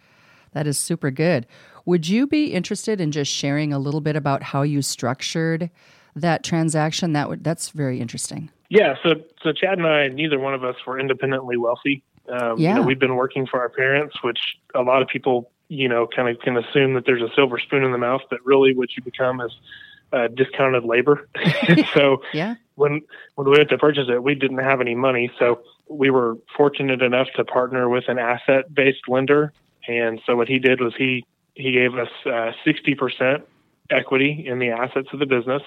That 0.53 0.65
is 0.65 0.79
super 0.79 1.11
good. 1.11 1.45
Would 1.85 2.09
you 2.09 2.25
be 2.25 2.53
interested 2.53 2.99
in 2.99 3.11
just 3.11 3.31
sharing 3.31 3.71
a 3.71 3.79
little 3.79 4.01
bit 4.01 4.15
about 4.15 4.41
how 4.41 4.63
you 4.63 4.81
structured 4.81 5.69
that 6.15 6.43
transaction? 6.43 7.13
That 7.13 7.29
would 7.29 7.43
that's 7.43 7.69
very 7.69 8.01
interesting. 8.01 8.49
Yeah 8.69 8.95
so 9.03 9.13
so 9.43 9.53
chad 9.53 9.77
and 9.77 9.87
i 9.87 10.07
neither 10.07 10.39
one 10.39 10.55
of 10.55 10.63
us 10.63 10.75
were 10.87 10.99
independently 10.99 11.55
wealthy. 11.55 12.03
Um, 12.29 12.57
yeah. 12.57 12.69
You 12.69 12.81
know, 12.81 12.81
we've 12.81 12.99
been 12.99 13.15
working 13.15 13.45
for 13.45 13.59
our 13.59 13.69
parents, 13.69 14.15
which 14.21 14.39
a 14.75 14.81
lot 14.81 15.01
of 15.01 15.07
people 15.07 15.49
you 15.69 15.89
know, 15.89 16.07
kind 16.07 16.29
of 16.29 16.39
can 16.41 16.57
assume 16.57 16.93
that 16.93 17.05
there's 17.05 17.21
a 17.21 17.33
silver 17.35 17.59
spoon 17.59 17.83
in 17.83 17.91
the 17.91 17.97
mouth, 17.97 18.21
but 18.29 18.45
really 18.45 18.75
what 18.75 18.95
you 18.95 19.03
become 19.03 19.41
is 19.41 19.51
uh, 20.13 20.27
discounted 20.27 20.85
labor. 20.85 21.27
so 21.93 22.21
yeah. 22.33 22.55
when 22.75 23.01
when 23.35 23.49
we 23.49 23.57
went 23.57 23.69
to 23.69 23.77
purchase 23.77 24.07
it, 24.09 24.23
we 24.23 24.35
didn't 24.35 24.59
have 24.59 24.81
any 24.81 24.95
money, 24.95 25.31
so 25.37 25.61
we 25.89 26.09
were 26.09 26.37
fortunate 26.55 27.01
enough 27.01 27.27
to 27.35 27.43
partner 27.43 27.89
with 27.89 28.05
an 28.07 28.17
asset 28.17 28.73
based 28.73 29.07
lender. 29.07 29.53
And 29.87 30.21
so 30.25 30.35
what 30.35 30.47
he 30.47 30.59
did 30.59 30.81
was 30.81 30.93
he 30.97 31.25
he 31.55 31.71
gave 31.71 31.95
us 31.95 32.09
uh, 32.25 32.51
sixty 32.63 32.93
uh, 32.93 32.97
percent 32.97 33.45
equity 33.89 34.45
in 34.45 34.59
the 34.59 34.69
assets 34.69 35.07
of 35.13 35.19
the 35.19 35.25
business, 35.25 35.63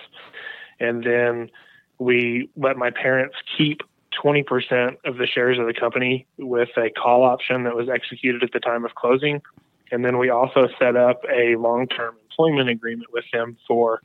and 0.78 1.04
then 1.04 1.50
we 1.98 2.48
let 2.56 2.76
my 2.76 2.90
parents 2.90 3.36
keep 3.58 3.82
20% 4.22 4.96
of 5.04 5.16
the 5.16 5.26
shares 5.26 5.58
of 5.58 5.66
the 5.66 5.74
company 5.74 6.26
with 6.38 6.70
a 6.76 6.90
call 6.90 7.22
option 7.22 7.64
that 7.64 7.76
was 7.76 7.88
executed 7.88 8.42
at 8.42 8.52
the 8.52 8.60
time 8.60 8.84
of 8.84 8.94
closing. 8.94 9.40
And 9.90 10.04
then 10.04 10.18
we 10.18 10.30
also 10.30 10.68
set 10.78 10.96
up 10.96 11.22
a 11.24 11.56
long 11.56 11.86
term 11.86 12.16
employment 12.30 12.68
agreement 12.68 13.12
with 13.12 13.24
him 13.32 13.56
for 13.66 14.00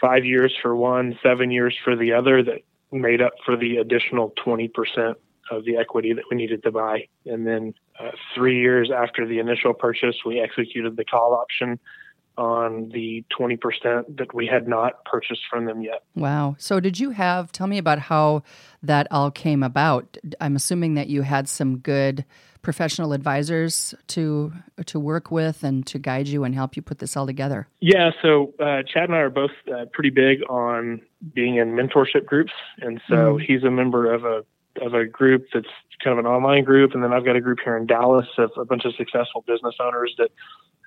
five 0.00 0.24
years 0.24 0.54
for 0.60 0.76
one, 0.76 1.18
seven 1.22 1.50
years 1.50 1.74
for 1.82 1.96
the 1.96 2.12
other 2.12 2.42
that 2.42 2.62
made 2.92 3.22
up 3.22 3.32
for 3.44 3.56
the 3.56 3.78
additional 3.78 4.32
20% 4.44 5.14
of 5.50 5.64
the 5.64 5.76
equity 5.76 6.12
that 6.12 6.24
we 6.30 6.36
needed 6.36 6.62
to 6.64 6.70
buy. 6.70 7.06
And 7.24 7.46
then 7.46 7.74
uh, 7.98 8.10
three 8.34 8.60
years 8.60 8.90
after 8.94 9.26
the 9.26 9.38
initial 9.38 9.74
purchase, 9.74 10.16
we 10.24 10.40
executed 10.40 10.96
the 10.96 11.04
call 11.04 11.34
option 11.34 11.78
on 12.36 12.90
the 12.90 13.24
20% 13.38 14.16
that 14.18 14.34
we 14.34 14.46
had 14.46 14.68
not 14.68 15.04
purchased 15.04 15.42
from 15.48 15.64
them 15.64 15.80
yet. 15.80 16.02
Wow. 16.14 16.56
So, 16.58 16.80
did 16.80 17.00
you 17.00 17.10
have, 17.10 17.50
tell 17.50 17.66
me 17.66 17.78
about 17.78 17.98
how 17.98 18.42
that 18.82 19.06
all 19.10 19.30
came 19.30 19.62
about? 19.62 20.18
I'm 20.40 20.54
assuming 20.54 20.94
that 20.94 21.08
you 21.08 21.22
had 21.22 21.48
some 21.48 21.78
good 21.78 22.26
professional 22.66 23.12
advisors 23.12 23.94
to 24.08 24.52
to 24.86 24.98
work 24.98 25.30
with 25.30 25.62
and 25.62 25.86
to 25.86 26.00
guide 26.00 26.26
you 26.26 26.42
and 26.42 26.52
help 26.52 26.74
you 26.74 26.82
put 26.82 26.98
this 26.98 27.16
all 27.16 27.24
together? 27.24 27.68
Yeah, 27.78 28.10
so 28.20 28.54
uh, 28.58 28.82
Chad 28.82 29.04
and 29.04 29.14
I 29.14 29.18
are 29.18 29.30
both 29.30 29.52
uh, 29.72 29.84
pretty 29.92 30.10
big 30.10 30.42
on 30.50 31.00
being 31.32 31.58
in 31.58 31.76
mentorship 31.76 32.26
groups, 32.26 32.52
and 32.80 33.00
so 33.08 33.14
mm 33.14 33.46
he's 33.46 33.62
a 33.62 33.70
member 33.70 34.12
of 34.12 34.24
a 34.24 34.44
of 34.84 34.94
a 34.94 35.06
group 35.06 35.46
that's 35.54 35.68
kind 36.02 36.18
of 36.18 36.24
an 36.24 36.28
online 36.28 36.64
group, 36.64 36.92
and 36.94 37.04
then 37.04 37.12
I've 37.12 37.24
got 37.24 37.36
a 37.36 37.40
group 37.40 37.58
here 37.62 37.76
in 37.76 37.86
Dallas 37.86 38.26
of 38.36 38.50
a 38.56 38.64
bunch 38.64 38.84
of 38.84 38.96
successful 38.96 39.44
business 39.46 39.76
owners 39.78 40.12
that 40.18 40.30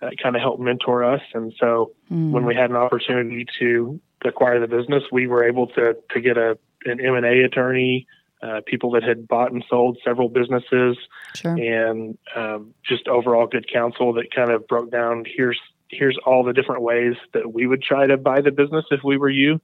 uh, 0.01 0.09
kind 0.21 0.36
of 0.36 0.41
help 0.41 0.59
mentor 0.59 1.05
us. 1.05 1.21
And 1.33 1.53
so 1.57 1.93
mm 2.12 2.31
when 2.31 2.43
we 2.45 2.55
had 2.55 2.69
an 2.69 2.75
opportunity 2.75 3.45
to 3.59 4.01
acquire 4.25 4.59
the 4.59 4.67
business, 4.67 5.03
we 5.13 5.27
were 5.27 5.45
able 5.45 5.67
to 5.67 5.95
to 6.13 6.19
get 6.19 6.38
a 6.38 6.57
an 6.83 7.00
M 7.00 7.15
and 7.15 7.25
A 7.25 7.45
attorney 7.45 8.05
uh, 8.41 8.62
people 8.65 8.91
that 8.91 9.03
had 9.03 9.27
bought 9.27 9.51
and 9.51 9.63
sold 9.69 9.98
several 10.03 10.29
businesses, 10.29 10.98
Sure. 11.36 11.53
and 11.55 12.17
um, 12.36 12.74
just 12.84 13.08
overall 13.08 13.48
good 13.48 13.72
counsel 13.72 14.13
that 14.13 14.34
kind 14.34 14.51
of 14.51 14.67
broke 14.67 14.91
down 14.91 15.25
here's 15.25 15.60
here's 15.89 16.17
all 16.25 16.43
the 16.43 16.53
different 16.53 16.81
ways 16.84 17.15
that 17.34 17.51
we 17.53 17.65
would 17.65 17.81
try 17.81 18.05
to 18.05 18.15
buy 18.15 18.41
the 18.41 18.51
business 18.51 18.86
if 18.91 19.01
we 19.03 19.17
were 19.17 19.29
you, 19.29 19.60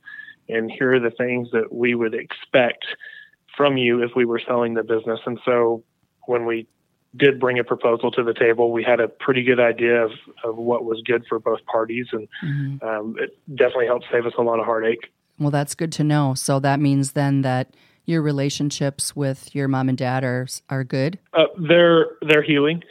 and 0.50 0.72
here 0.72 0.94
are 0.96 1.00
the 1.00 1.12
things 1.12 1.50
that 1.52 1.72
we 1.74 1.96
would 1.96 2.14
expect 2.16 2.86
from 3.56 3.78
you 3.78 4.04
if 4.04 4.12
we 4.16 4.26
were 4.26 4.42
selling 4.46 4.74
the 4.74 4.84
business. 4.84 5.20
And 5.26 5.40
so 5.46 5.84
when 6.26 6.46
we 6.46 6.68
did 7.16 7.40
bring 7.40 7.58
a 7.60 7.64
proposal 7.64 8.12
to 8.12 8.24
the 8.24 8.34
table, 8.34 8.72
we 8.74 8.84
had 8.84 9.00
a 9.00 9.08
pretty 9.08 9.42
good 9.44 9.60
idea 9.60 10.04
of, 10.04 10.12
of 10.44 10.58
what 10.58 10.84
was 10.84 11.02
good 11.06 11.24
for 11.30 11.40
both 11.40 11.64
parties, 11.66 12.08
and 12.12 12.28
Mhm. 12.44 12.84
um, 12.84 13.16
it 13.20 13.38
definitely 13.56 13.86
helped 13.86 14.06
save 14.12 14.26
us 14.26 14.34
a 14.38 14.42
lot 14.42 14.60
of 14.60 14.66
heartache. 14.66 15.12
Well, 15.40 15.52
that's 15.52 15.76
good 15.76 15.92
to 15.94 16.04
know. 16.04 16.34
So 16.34 16.60
that 16.60 16.80
means 16.80 17.14
then 17.14 17.42
that 17.44 17.74
your 18.06 18.22
relationships 18.22 19.16
with 19.16 19.54
your 19.56 19.68
mom 19.68 19.90
and 19.90 19.98
dad 19.98 20.24
are 20.24 20.48
are 20.70 20.84
good. 20.84 21.20
Uh, 21.34 21.46
they're 21.58 22.08
they're 22.22 22.44
healing. 22.44 22.84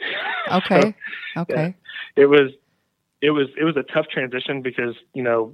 Okay. 0.51 0.95
Okay. 1.37 1.75
it 2.15 2.27
was 2.27 2.51
it 3.21 3.31
was 3.31 3.49
it 3.59 3.65
was 3.65 3.75
a 3.75 3.83
tough 3.83 4.07
transition 4.07 4.61
because 4.61 4.95
you 5.13 5.21
know 5.21 5.53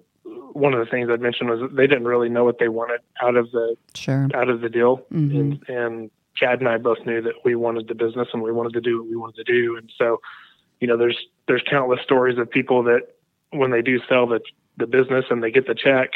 one 0.53 0.75
of 0.75 0.79
the 0.79 0.85
things 0.85 1.09
I'd 1.09 1.19
mentioned 1.21 1.49
was 1.49 1.71
they 1.73 1.87
didn't 1.87 2.05
really 2.05 2.29
know 2.29 2.43
what 2.43 2.59
they 2.59 2.67
wanted 2.67 2.99
out 3.19 3.35
of 3.35 3.49
the 3.51 3.75
Sure. 3.95 4.29
out 4.35 4.47
of 4.49 4.61
the 4.61 4.69
deal, 4.69 5.03
Mhm. 5.11 5.39
and, 5.39 5.69
and 5.69 6.11
Chad 6.35 6.59
and 6.59 6.69
I 6.69 6.77
both 6.77 7.03
knew 7.07 7.19
that 7.23 7.33
we 7.43 7.55
wanted 7.55 7.87
the 7.87 7.95
business 7.95 8.27
and 8.31 8.43
we 8.43 8.51
wanted 8.51 8.73
to 8.73 8.81
do 8.81 8.99
what 9.01 9.09
we 9.09 9.15
wanted 9.15 9.43
to 9.43 9.51
do, 9.51 9.75
and 9.75 9.91
so 9.97 10.21
you 10.79 10.87
know 10.87 10.97
there's 10.97 11.17
there's 11.47 11.63
countless 11.67 12.01
stories 12.03 12.37
of 12.37 12.47
people 12.49 12.83
that 12.83 13.01
when 13.49 13.71
they 13.71 13.81
do 13.81 13.99
sell 14.07 14.27
the 14.27 14.39
the 14.77 14.85
business 14.85 15.25
and 15.31 15.41
they 15.41 15.49
get 15.49 15.65
the 15.65 15.73
check, 15.75 16.11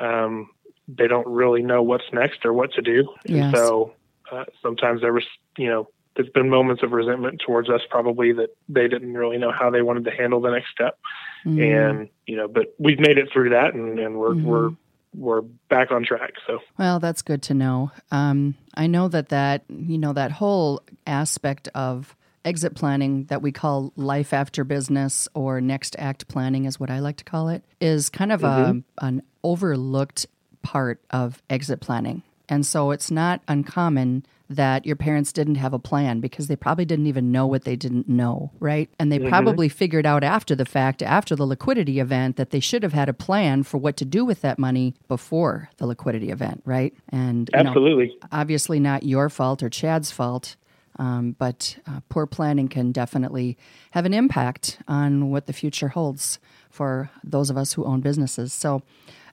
um, 0.00 0.48
they 0.88 1.06
don't 1.08 1.26
really 1.26 1.62
know 1.62 1.82
what's 1.82 2.04
next 2.12 2.44
or 2.44 2.52
what 2.52 2.72
to 2.74 2.82
do, 2.82 3.08
and 3.26 3.54
so 3.54 3.94
uh, 4.32 4.44
sometimes 4.62 5.00
there 5.00 5.12
was 5.12 5.24
you 5.58 5.68
know 5.68 5.88
there's 6.16 6.28
been 6.30 6.48
moments 6.48 6.82
of 6.82 6.92
resentment 6.92 7.42
towards 7.44 7.68
us 7.68 7.80
probably 7.90 8.32
that 8.32 8.50
they 8.68 8.86
didn't 8.86 9.14
really 9.14 9.38
know 9.38 9.50
how 9.50 9.70
they 9.70 9.82
wanted 9.82 10.04
to 10.04 10.10
handle 10.12 10.40
the 10.40 10.50
next 10.50 10.70
step 10.70 10.96
Mhm. 11.44 11.90
and 11.90 12.08
you 12.26 12.36
know 12.36 12.46
but 12.48 12.74
we've 12.78 13.00
made 13.00 13.18
it 13.18 13.28
through 13.32 13.50
that 13.50 13.74
and, 13.74 13.98
and 13.98 14.16
we're 14.18 14.34
Mhm. 14.34 14.44
we're 14.44 14.70
we're 15.16 15.40
back 15.68 15.90
on 15.92 16.04
track 16.04 16.32
so 16.46 16.58
Well, 16.76 16.98
that's 16.98 17.22
good 17.22 17.40
to 17.42 17.54
know. 17.54 17.92
Um, 18.10 18.56
I 18.74 18.88
know 18.88 19.06
that 19.08 19.28
that 19.28 19.64
you 19.68 19.96
know 19.98 20.12
that 20.12 20.32
whole 20.32 20.82
aspect 21.06 21.68
of 21.74 22.16
exit 22.44 22.74
planning 22.74 23.24
that 23.26 23.40
we 23.40 23.52
call 23.52 23.92
life 23.96 24.32
after 24.32 24.64
business 24.64 25.28
or 25.34 25.60
next 25.60 25.96
act 25.98 26.28
planning 26.28 26.64
is 26.64 26.78
what 26.80 26.90
I 26.90 26.98
like 26.98 27.16
to 27.18 27.24
call 27.24 27.48
it 27.48 27.64
is 27.80 28.10
kind 28.10 28.30
of 28.32 28.42
a, 28.44 28.76
an 29.00 29.22
overlooked 29.42 30.26
part 30.64 31.00
of 31.10 31.40
exit 31.48 31.80
planning. 31.80 32.22
And 32.48 32.66
so 32.66 32.90
it's 32.90 33.10
not 33.10 33.40
uncommon 33.46 34.26
that 34.50 34.84
your 34.84 34.96
parents 34.96 35.32
didn't 35.32 35.54
have 35.54 35.72
a 35.72 35.78
plan 35.78 36.20
because 36.20 36.48
they 36.48 36.56
probably 36.56 36.84
didn't 36.84 37.06
even 37.06 37.32
know 37.32 37.46
what 37.46 37.64
they 37.64 37.76
didn't 37.76 38.08
know, 38.08 38.50
right? 38.60 38.90
And 38.98 39.10
they 39.10 39.18
probably 39.18 39.70
figured 39.70 40.04
out 40.04 40.22
after 40.22 40.54
the 40.54 40.66
fact, 40.66 41.02
after 41.02 41.34
the 41.34 41.46
liquidity 41.46 41.98
event, 41.98 42.36
that 42.36 42.50
they 42.50 42.60
should 42.60 42.82
have 42.82 42.92
had 42.92 43.08
a 43.08 43.14
plan 43.14 43.62
for 43.62 43.78
what 43.78 43.96
to 43.96 44.04
do 44.04 44.24
with 44.24 44.42
that 44.42 44.58
money 44.58 44.94
before 45.08 45.70
the 45.78 45.86
liquidity 45.86 46.30
event, 46.30 46.62
right? 46.66 46.92
And 47.08 47.48
you 47.54 47.62
know, 47.62 47.70
absolutely 47.70 48.16
obviously 48.30 48.78
not 48.78 49.02
your 49.02 49.30
fault 49.30 49.62
or 49.62 49.70
Chad's 49.70 50.10
fault, 50.10 50.56
um, 50.98 51.34
but 51.38 51.78
uh, 51.86 52.00
poor 52.08 52.26
planning 52.26 52.68
can 52.68 52.92
definitely 52.92 53.56
have 53.92 54.04
an 54.04 54.14
impact 54.14 54.78
on 54.86 55.30
what 55.30 55.46
the 55.46 55.52
future 55.52 55.88
holds 55.88 56.38
for 56.70 57.10
those 57.22 57.50
of 57.50 57.56
us 57.56 57.72
who 57.72 57.84
own 57.84 58.00
businesses. 58.00 58.52
So, 58.52 58.82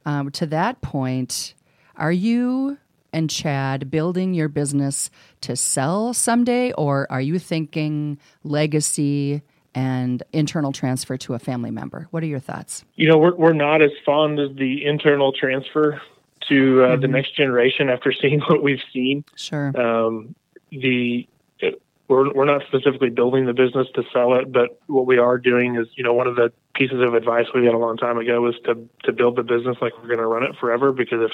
um, 0.06 0.32
to 0.32 0.46
that 0.48 0.82
point, 0.82 1.54
are 1.96 2.12
you 2.12 2.78
and 3.14 3.30
Chad 3.30 3.92
building 3.92 4.34
your 4.34 4.48
business 4.48 5.10
to 5.42 5.56
sell 5.56 6.14
someday, 6.14 6.72
or 6.74 7.08
are 7.12 7.22
you 7.22 7.40
thinking 7.40 8.18
legacy 8.44 9.42
and 9.76 10.24
internal 10.34 10.72
transfer 10.72 11.18
to 11.18 11.34
a 11.34 11.40
family 11.40 11.72
member? 11.72 12.08
What 12.12 12.24
are 12.24 12.28
your 12.28 12.40
thoughts? 12.40 12.84
you 12.96 13.08
know 13.08 13.18
we're 13.18 13.36
we're 13.36 13.54
not 13.54 13.82
as 13.82 13.92
fond 14.06 14.40
of 14.40 14.56
the 14.56 14.86
internal 14.86 15.32
transfer 15.34 16.02
to 16.50 16.84
uh, 16.84 16.96
the 16.98 17.08
next 17.08 17.36
generation 17.36 17.90
after 17.90 18.12
seeing 18.22 18.40
what 18.42 18.64
we've 18.64 18.82
seen 18.94 19.24
Sure. 19.36 19.68
um, 19.80 20.36
the 20.72 21.28
we're 22.12 22.32
we're 22.34 22.46
not 22.46 22.62
specifically 22.68 23.10
building 23.10 23.46
the 23.46 23.54
business 23.54 23.88
to 23.96 24.04
sell 24.12 24.34
it, 24.36 24.52
but 24.52 24.80
what 24.88 25.06
we 25.06 25.18
are 25.18 25.38
doing 25.38 25.78
is, 25.78 25.88
you 25.96 26.04
know, 26.04 26.14
one 26.14 26.28
of 26.28 26.36
the 26.36 26.52
pieces 26.76 27.02
of 27.02 27.14
advice 27.14 27.46
we 27.56 27.64
got 27.64 27.74
a 27.74 27.78
long 27.78 27.96
time 27.96 28.18
ago 28.18 28.42
was 28.42 28.56
to 28.66 28.88
to 29.06 29.14
build 29.14 29.38
the 29.38 29.44
business 29.44 29.78
like 29.82 29.94
we're 29.98 30.08
going 30.08 30.20
to 30.20 30.28
run 30.28 30.44
it 30.44 30.52
forever. 30.60 30.92
Because 30.92 31.22
if 31.22 31.32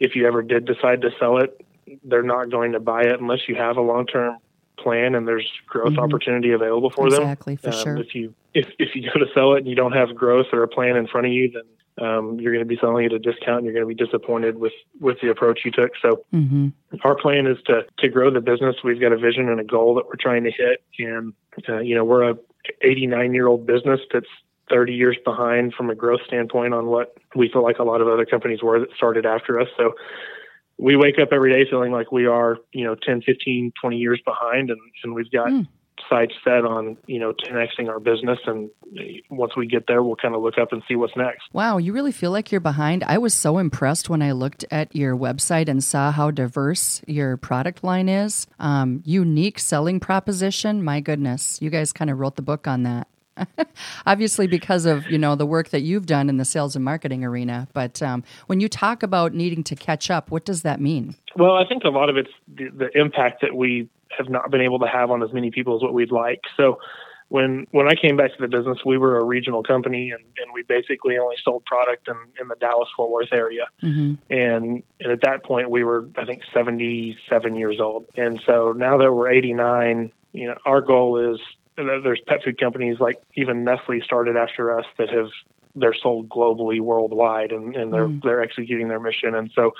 if 0.00 0.16
you 0.16 0.26
ever 0.26 0.40
did 0.42 0.64
decide 0.64 1.02
to 1.02 1.10
sell 1.20 1.36
it, 1.36 1.60
they're 2.02 2.22
not 2.22 2.50
going 2.50 2.72
to 2.72 2.80
buy 2.80 3.02
it 3.02 3.20
unless 3.20 3.40
you 3.46 3.56
have 3.56 3.76
a 3.76 3.82
long 3.82 4.06
term 4.06 4.38
plan 4.78 5.14
and 5.14 5.28
there's 5.28 5.46
growth 5.66 5.92
Mhm. 5.94 6.02
opportunity 6.04 6.52
available 6.52 6.90
for 6.90 7.10
them. 7.10 7.22
Exactly, 7.22 7.56
for 7.56 7.68
Um, 7.68 7.74
sure. 7.74 7.96
If 7.98 8.14
you 8.14 8.34
if 8.54 8.68
if 8.78 8.96
you 8.96 9.02
go 9.12 9.20
to 9.20 9.26
sell 9.34 9.52
it 9.54 9.58
and 9.58 9.66
you 9.68 9.76
don't 9.76 9.92
have 9.92 10.14
growth 10.14 10.46
or 10.52 10.62
a 10.62 10.68
plan 10.68 10.96
in 10.96 11.06
front 11.06 11.26
of 11.26 11.32
you, 11.32 11.50
then 11.50 11.62
um, 12.00 12.38
you're 12.38 12.52
going 12.52 12.64
to 12.64 12.68
be 12.68 12.78
selling 12.80 13.06
at 13.06 13.12
a 13.12 13.18
discount 13.18 13.58
and 13.58 13.64
you're 13.64 13.74
going 13.74 13.88
to 13.88 13.94
be 13.94 14.04
disappointed 14.04 14.58
with 14.58 14.72
with 15.00 15.18
the 15.22 15.30
approach 15.30 15.60
you 15.64 15.70
took. 15.70 15.92
So 16.02 16.24
Mm-hmm. 16.34 16.68
our 17.04 17.16
plan 17.16 17.46
is 17.46 17.58
to 17.66 17.82
to 17.98 18.08
grow 18.08 18.30
the 18.30 18.40
business. 18.40 18.76
We've 18.84 19.00
got 19.00 19.12
a 19.12 19.16
vision 19.16 19.48
and 19.48 19.60
a 19.60 19.64
goal 19.64 19.94
that 19.94 20.06
we're 20.06 20.16
trying 20.20 20.44
to 20.44 20.50
hit, 20.50 20.82
and 20.98 21.32
uh, 21.68 21.78
you 21.78 21.94
know 21.94 22.04
we're 22.04 22.30
a 22.30 22.36
89 22.82 23.32
year 23.32 23.46
old 23.46 23.66
business 23.66 24.00
that's 24.12 24.26
30 24.70 24.94
years 24.94 25.16
behind 25.24 25.74
from 25.74 25.90
a 25.90 25.94
growth 25.94 26.20
standpoint 26.26 26.74
on 26.74 26.86
what 26.86 27.16
we 27.34 27.48
feel 27.48 27.62
like 27.62 27.78
a 27.78 27.84
lot 27.84 28.00
of 28.00 28.08
other 28.08 28.26
companies 28.26 28.62
were 28.62 28.80
that 28.80 28.88
started 28.96 29.24
after 29.24 29.60
us. 29.60 29.68
So 29.76 29.94
we 30.76 30.96
wake 30.96 31.18
up 31.20 31.28
every 31.32 31.52
day 31.52 31.70
feeling 31.70 31.92
like 31.92 32.12
we 32.12 32.26
are 32.26 32.58
you 32.72 32.84
know 32.84 32.94
10, 32.94 33.22
15, 33.22 33.72
20 33.80 33.96
years 33.96 34.20
behind, 34.24 34.70
and 34.70 34.80
and 35.02 35.14
we've 35.14 35.30
got. 35.30 35.50
Hmm. 35.50 35.62
Sights 36.08 36.34
set 36.44 36.64
on 36.64 36.96
you 37.06 37.18
know 37.18 37.32
10xing 37.32 37.88
our 37.88 38.00
business 38.00 38.38
and 38.46 38.70
once 39.30 39.56
we 39.56 39.66
get 39.66 39.86
there 39.86 40.02
we'll 40.02 40.16
kind 40.16 40.34
of 40.34 40.42
look 40.42 40.58
up 40.60 40.72
and 40.72 40.82
see 40.86 40.94
what's 40.94 41.16
next 41.16 41.42
Wow, 41.52 41.78
you 41.78 41.92
really 41.92 42.12
feel 42.12 42.30
like 42.30 42.52
you're 42.52 42.60
behind. 42.60 43.02
I 43.04 43.18
was 43.18 43.32
so 43.32 43.58
impressed 43.58 44.10
when 44.10 44.20
I 44.20 44.32
looked 44.32 44.64
at 44.70 44.94
your 44.94 45.16
website 45.16 45.68
and 45.68 45.82
saw 45.82 46.12
how 46.12 46.30
diverse 46.30 47.00
your 47.06 47.36
product 47.36 47.82
line 47.82 48.08
is. 48.08 48.46
Um, 48.58 49.02
unique 49.04 49.58
selling 49.58 50.00
proposition. 50.00 50.82
My 50.82 51.00
goodness, 51.00 51.60
you 51.62 51.70
guys 51.70 51.92
kind 51.92 52.10
of 52.10 52.18
wrote 52.18 52.36
the 52.36 52.42
book 52.42 52.66
on 52.66 52.82
that. 52.82 53.08
Obviously, 54.06 54.46
because 54.46 54.86
of 54.86 55.10
you 55.10 55.18
know 55.18 55.34
the 55.34 55.46
work 55.46 55.70
that 55.70 55.80
you've 55.80 56.06
done 56.06 56.28
in 56.28 56.36
the 56.36 56.44
sales 56.44 56.76
and 56.76 56.84
marketing 56.84 57.24
arena. 57.24 57.68
But 57.72 58.02
um, 58.02 58.22
when 58.46 58.60
you 58.60 58.68
talk 58.68 59.02
about 59.02 59.34
needing 59.34 59.62
to 59.64 59.76
catch 59.76 60.10
up, 60.10 60.30
what 60.30 60.44
does 60.44 60.62
that 60.62 60.80
mean? 60.80 61.14
Well, 61.36 61.54
I 61.54 61.66
think 61.66 61.84
a 61.84 61.88
lot 61.88 62.08
of 62.08 62.16
it's 62.16 62.30
the, 62.48 62.68
the 62.68 62.98
impact 62.98 63.42
that 63.42 63.54
we 63.54 63.88
have 64.10 64.28
not 64.28 64.50
been 64.50 64.60
able 64.60 64.78
to 64.80 64.86
have 64.86 65.10
on 65.10 65.22
as 65.22 65.32
many 65.32 65.50
people 65.50 65.76
as 65.76 65.82
what 65.82 65.94
we'd 65.94 66.12
like. 66.12 66.40
So 66.56 66.78
when 67.28 67.66
when 67.72 67.88
I 67.88 67.94
came 67.94 68.16
back 68.16 68.34
to 68.36 68.40
the 68.40 68.48
business, 68.48 68.78
we 68.84 68.98
were 68.98 69.18
a 69.18 69.24
regional 69.24 69.62
company 69.62 70.10
and, 70.10 70.22
and 70.38 70.52
we 70.54 70.62
basically 70.62 71.18
only 71.18 71.36
sold 71.42 71.64
product 71.64 72.08
in, 72.08 72.16
in 72.40 72.48
the 72.48 72.54
Dallas 72.56 72.88
Fort 72.96 73.10
Worth 73.10 73.32
area. 73.32 73.66
hmm 73.80 74.14
And, 74.30 74.82
and 75.00 75.12
at 75.12 75.20
that 75.22 75.44
point, 75.44 75.70
we 75.70 75.82
were 75.82 76.08
I 76.16 76.24
think 76.24 76.42
77 76.54 77.56
years 77.56 77.80
old. 77.80 78.06
And 78.16 78.40
so 78.46 78.72
now 78.72 78.96
that 78.98 79.12
we're 79.12 79.30
89, 79.30 80.12
you 80.32 80.46
know, 80.48 80.56
our 80.64 80.80
goal 80.80 81.32
is 81.32 81.40
there's 81.76 82.20
pet 82.26 82.42
food 82.44 82.58
companies 82.58 83.00
like 83.00 83.20
even 83.34 83.64
Nestle 83.64 84.00
started 84.02 84.36
after 84.36 84.78
us 84.78 84.86
that 84.98 85.10
have 85.10 85.28
they're 85.74 85.94
sold 85.94 86.28
globally 86.28 86.80
worldwide 86.80 87.52
and, 87.52 87.76
and 87.76 87.92
they're 87.92 88.08
Mm. 88.08 88.22
they're 88.22 88.42
executing 88.42 88.88
their 88.88 89.00
mission 89.00 89.34
and 89.34 89.50
so 89.54 89.72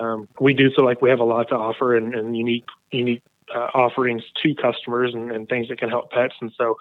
um, 0.00 0.26
we 0.40 0.54
do 0.54 0.70
feel 0.70 0.84
like 0.84 1.02
we 1.02 1.10
have 1.10 1.20
a 1.20 1.24
lot 1.24 1.48
to 1.48 1.54
offer 1.54 1.94
and, 1.94 2.14
and 2.14 2.36
unique 2.36 2.64
unique 2.90 3.22
uh, 3.54 3.68
offerings 3.74 4.22
to 4.42 4.54
customers 4.54 5.14
and, 5.14 5.30
and 5.30 5.48
things 5.48 5.68
that 5.68 5.78
can 5.78 5.88
help 5.88 6.10
pets 6.10 6.34
and 6.40 6.52
so 6.56 6.76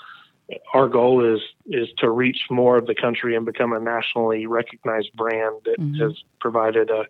our 0.74 0.88
goal 0.88 1.24
is 1.24 1.42
is 1.68 1.88
to 1.98 2.10
reach 2.10 2.40
more 2.50 2.78
of 2.78 2.88
the 2.88 2.96
country 2.96 3.36
and 3.36 3.46
become 3.46 3.74
a 3.74 3.80
nationally 3.80 4.46
recognized 4.48 5.10
brand 5.16 5.56
that 5.66 5.80
Mhm. 5.80 6.00
has 6.00 6.24
provided 6.40 6.90
a 6.90 7.06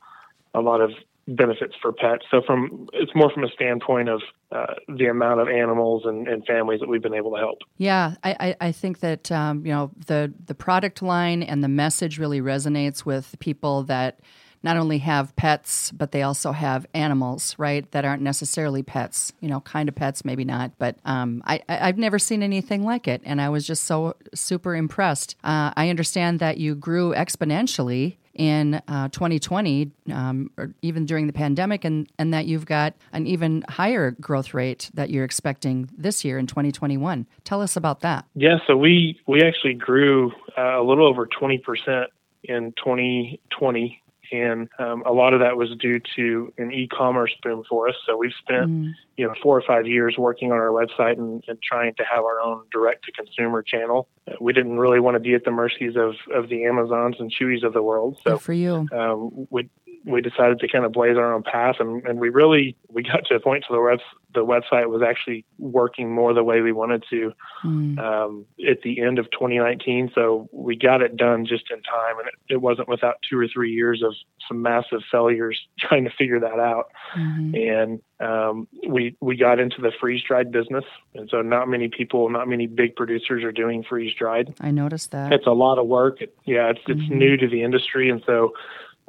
a 0.53 0.62
lot 0.62 0.82
of 0.82 0.91
benefits 1.27 1.75
for 1.82 1.94
pets. 1.94 2.25
So 2.30 2.41
from 2.41 2.88
it's 2.94 3.13
more 3.15 3.30
from 3.30 3.44
a 3.44 3.50
standpoint 3.50 4.10
of 4.10 4.22
uh, 4.51 4.74
the 4.89 5.06
amount 5.06 5.39
of 5.39 5.48
animals 5.48 6.03
and, 6.06 6.27
and 6.27 6.46
families 6.46 6.80
that 6.82 6.89
we've 6.89 7.01
been 7.01 7.13
able 7.13 7.32
to 7.32 7.38
help. 7.38 7.60
Yeah, 7.77 8.15
I, 8.24 8.36
I, 8.39 8.68
I 8.68 8.72
think 8.72 9.00
that 9.00 9.32
um, 9.32 9.65
you 9.65 9.72
know 9.72 9.91
the 10.08 10.34
the 10.46 10.56
product 10.56 11.01
line 11.01 11.44
and 11.44 11.63
the 11.63 11.70
message 11.70 12.20
really 12.20 12.41
resonates 12.41 13.06
with 13.06 13.36
people 13.39 13.84
that 13.84 14.20
not 14.63 14.77
only 14.77 15.00
have 15.00 15.36
pets 15.36 15.91
but 15.91 16.12
they 16.12 16.24
also 16.24 16.51
have 16.51 16.86
animals, 16.94 17.56
right? 17.58 17.89
That 17.91 18.06
aren't 18.06 18.22
necessarily 18.22 18.84
pets. 18.84 19.34
You 19.39 19.50
know, 19.50 19.62
kind 19.62 19.89
of 19.89 19.96
pets, 19.96 20.25
maybe 20.25 20.46
not. 20.46 20.72
But 20.77 20.98
um, 21.06 21.41
I, 21.46 21.62
I've 21.68 21.98
never 21.98 22.20
seen 22.20 22.44
anything 22.44 22.84
like 22.84 23.08
it, 23.08 23.22
and 23.25 23.41
I 23.41 23.50
was 23.50 23.65
just 23.65 23.84
so 23.86 24.15
super 24.34 24.75
impressed. 24.75 25.36
Uh, 25.44 25.72
I 25.75 25.89
understand 25.89 26.39
that 26.39 26.58
you 26.58 26.75
grew 26.75 27.13
exponentially 27.13 28.18
in 28.34 28.82
uh, 28.88 29.10
2020, 29.10 29.91
um, 30.12 30.50
or 30.58 30.74
even 30.82 31.06
during 31.06 31.27
the 31.27 31.34
pandemic, 31.34 31.84
and, 31.84 32.10
and 32.18 32.34
that 32.34 32.46
you've 32.46 32.65
got 32.65 32.94
an 33.12 33.27
even 33.27 33.63
higher 33.68 34.12
growth 34.12 34.53
rate 34.53 34.89
that 34.94 35.10
you're 35.10 35.25
expecting 35.25 35.89
this 35.98 36.24
year 36.24 36.38
in 36.38 36.48
2021. 36.48 37.27
Tell 37.44 37.62
us 37.62 37.75
about 37.75 38.00
that. 38.01 38.25
Yeah, 38.36 38.60
so 38.68 38.77
we 38.77 39.20
we 39.27 39.41
actually 39.44 39.74
grew 39.74 40.32
uh, 40.58 40.82
a 40.82 40.84
little 40.84 41.08
over 41.08 41.25
twenty 41.25 41.58
percent 41.58 42.10
in 42.44 42.74
2020, 42.77 44.01
and 44.32 44.70
um, 44.80 45.04
a 45.06 45.12
lot 45.12 45.34
of 45.34 45.40
that 45.42 45.58
was 45.58 45.70
due 45.80 46.00
to 46.16 46.54
an 46.58 46.72
e-commerce 46.72 47.34
boom 47.44 47.64
for 47.68 47.90
us. 47.90 47.96
So 48.06 48.18
we've 48.18 48.32
spent 48.40 48.68
mm. 48.68 48.92
you 49.18 49.28
know 49.28 49.34
four 49.42 49.58
or 49.58 49.64
five 49.66 49.88
years 49.88 50.16
working 50.18 50.52
on 50.52 50.58
our 50.58 50.70
website 50.70 51.18
and, 51.18 51.44
and 51.48 51.62
trying 51.62 51.94
to 51.96 52.04
have 52.04 52.24
our 52.24 52.40
own 52.40 52.64
direct-to-consumer 52.72 53.64
channel. 53.64 54.08
We 54.40 54.54
didn't 54.54 54.80
really 54.80 55.00
want 55.00 55.16
to 55.16 55.20
be 55.20 55.34
at 55.34 55.44
the 55.44 55.52
mercies 55.52 55.96
of 55.96 56.16
of 56.34 56.50
the 56.50 56.66
Amazons 56.66 57.18
and 57.20 57.32
Chewies 57.32 57.64
of 57.64 57.74
the 57.74 57.84
world. 57.84 58.18
So 58.24 58.32
Good 58.32 58.42
for 58.42 58.54
you, 58.54 58.88
um, 58.92 59.48
we 59.50 59.70
we 60.05 60.22
decided 60.22 60.60
to 60.60 60.67
kind 60.67 60.86
of 60.86 60.91
blaze 60.91 61.17
our 61.17 61.34
own 61.34 61.43
path 61.43 61.75
and, 61.79 62.05
and 62.05 62.20
we 62.20 62.29
really 62.29 62.75
we 62.89 63.03
got 63.03 63.25
to 63.25 63.36
a 63.36 63.39
point 63.39 63.63
to 63.67 63.74
the 63.74 63.81
web 63.81 64.00
the 64.34 64.46
website 64.46 64.89
was 64.89 65.01
actually 65.01 65.46
working 65.60 66.13
more 66.13 66.34
the 66.34 66.43
way 66.43 66.62
we 66.62 66.72
wanted 66.72 67.03
to 67.10 67.34
mm. 67.63 68.00
um, 68.00 68.46
at 68.70 68.81
the 68.81 69.01
end 69.01 69.20
of 69.20 69.25
2019 69.31 70.12
so 70.15 70.50
we 70.51 70.75
got 70.75 71.01
it 71.01 71.17
done 71.17 71.46
just 71.46 71.65
in 71.70 71.81
time 71.84 72.17
and 72.20 72.27
it, 72.27 72.53
it, 72.53 72.62
wasn't 72.62 72.88
without 72.88 73.15
two 73.29 73.38
or 73.38 73.48
three 73.48 73.72
years 73.72 74.01
of 74.03 74.13
some 74.48 74.62
massive 74.62 75.01
failures 75.12 75.60
trying 75.79 76.03
to 76.03 76.12
figure 76.17 76.39
that 76.39 76.60
out 76.60 76.91
mm-hmm. 77.15 77.55
and 77.55 78.01
um, 78.20 78.67
we 78.88 79.15
we 79.20 79.36
got 79.36 79.60
into 79.60 79.81
the 79.81 79.91
freeze 80.00 80.24
dried 80.27 80.51
business 80.51 80.86
and 81.15 81.29
so 81.29 81.41
not 81.41 81.67
many 81.67 81.89
people 81.89 82.29
not 82.29 82.48
many 82.48 82.67
big 82.67 82.96
producers 82.96 83.43
are 83.43 83.51
doing 83.51 83.84
freeze 83.84 84.13
dried 84.17 84.53
I 84.62 84.72
noticed 84.72 85.12
that 85.12 85.34
it's 85.34 85.48
a 85.48 85.51
lot 85.51 85.77
of 85.77 85.88
work 85.88 86.22
it, 86.22 86.36
yeah 86.46 86.70
it's 86.70 86.81
it's 86.88 87.00
mm-hmm. 87.01 87.17
new 87.17 87.38
to 87.38 87.48
the 87.48 87.63
industry 87.63 88.10
and 88.10 88.24
so 88.25 88.53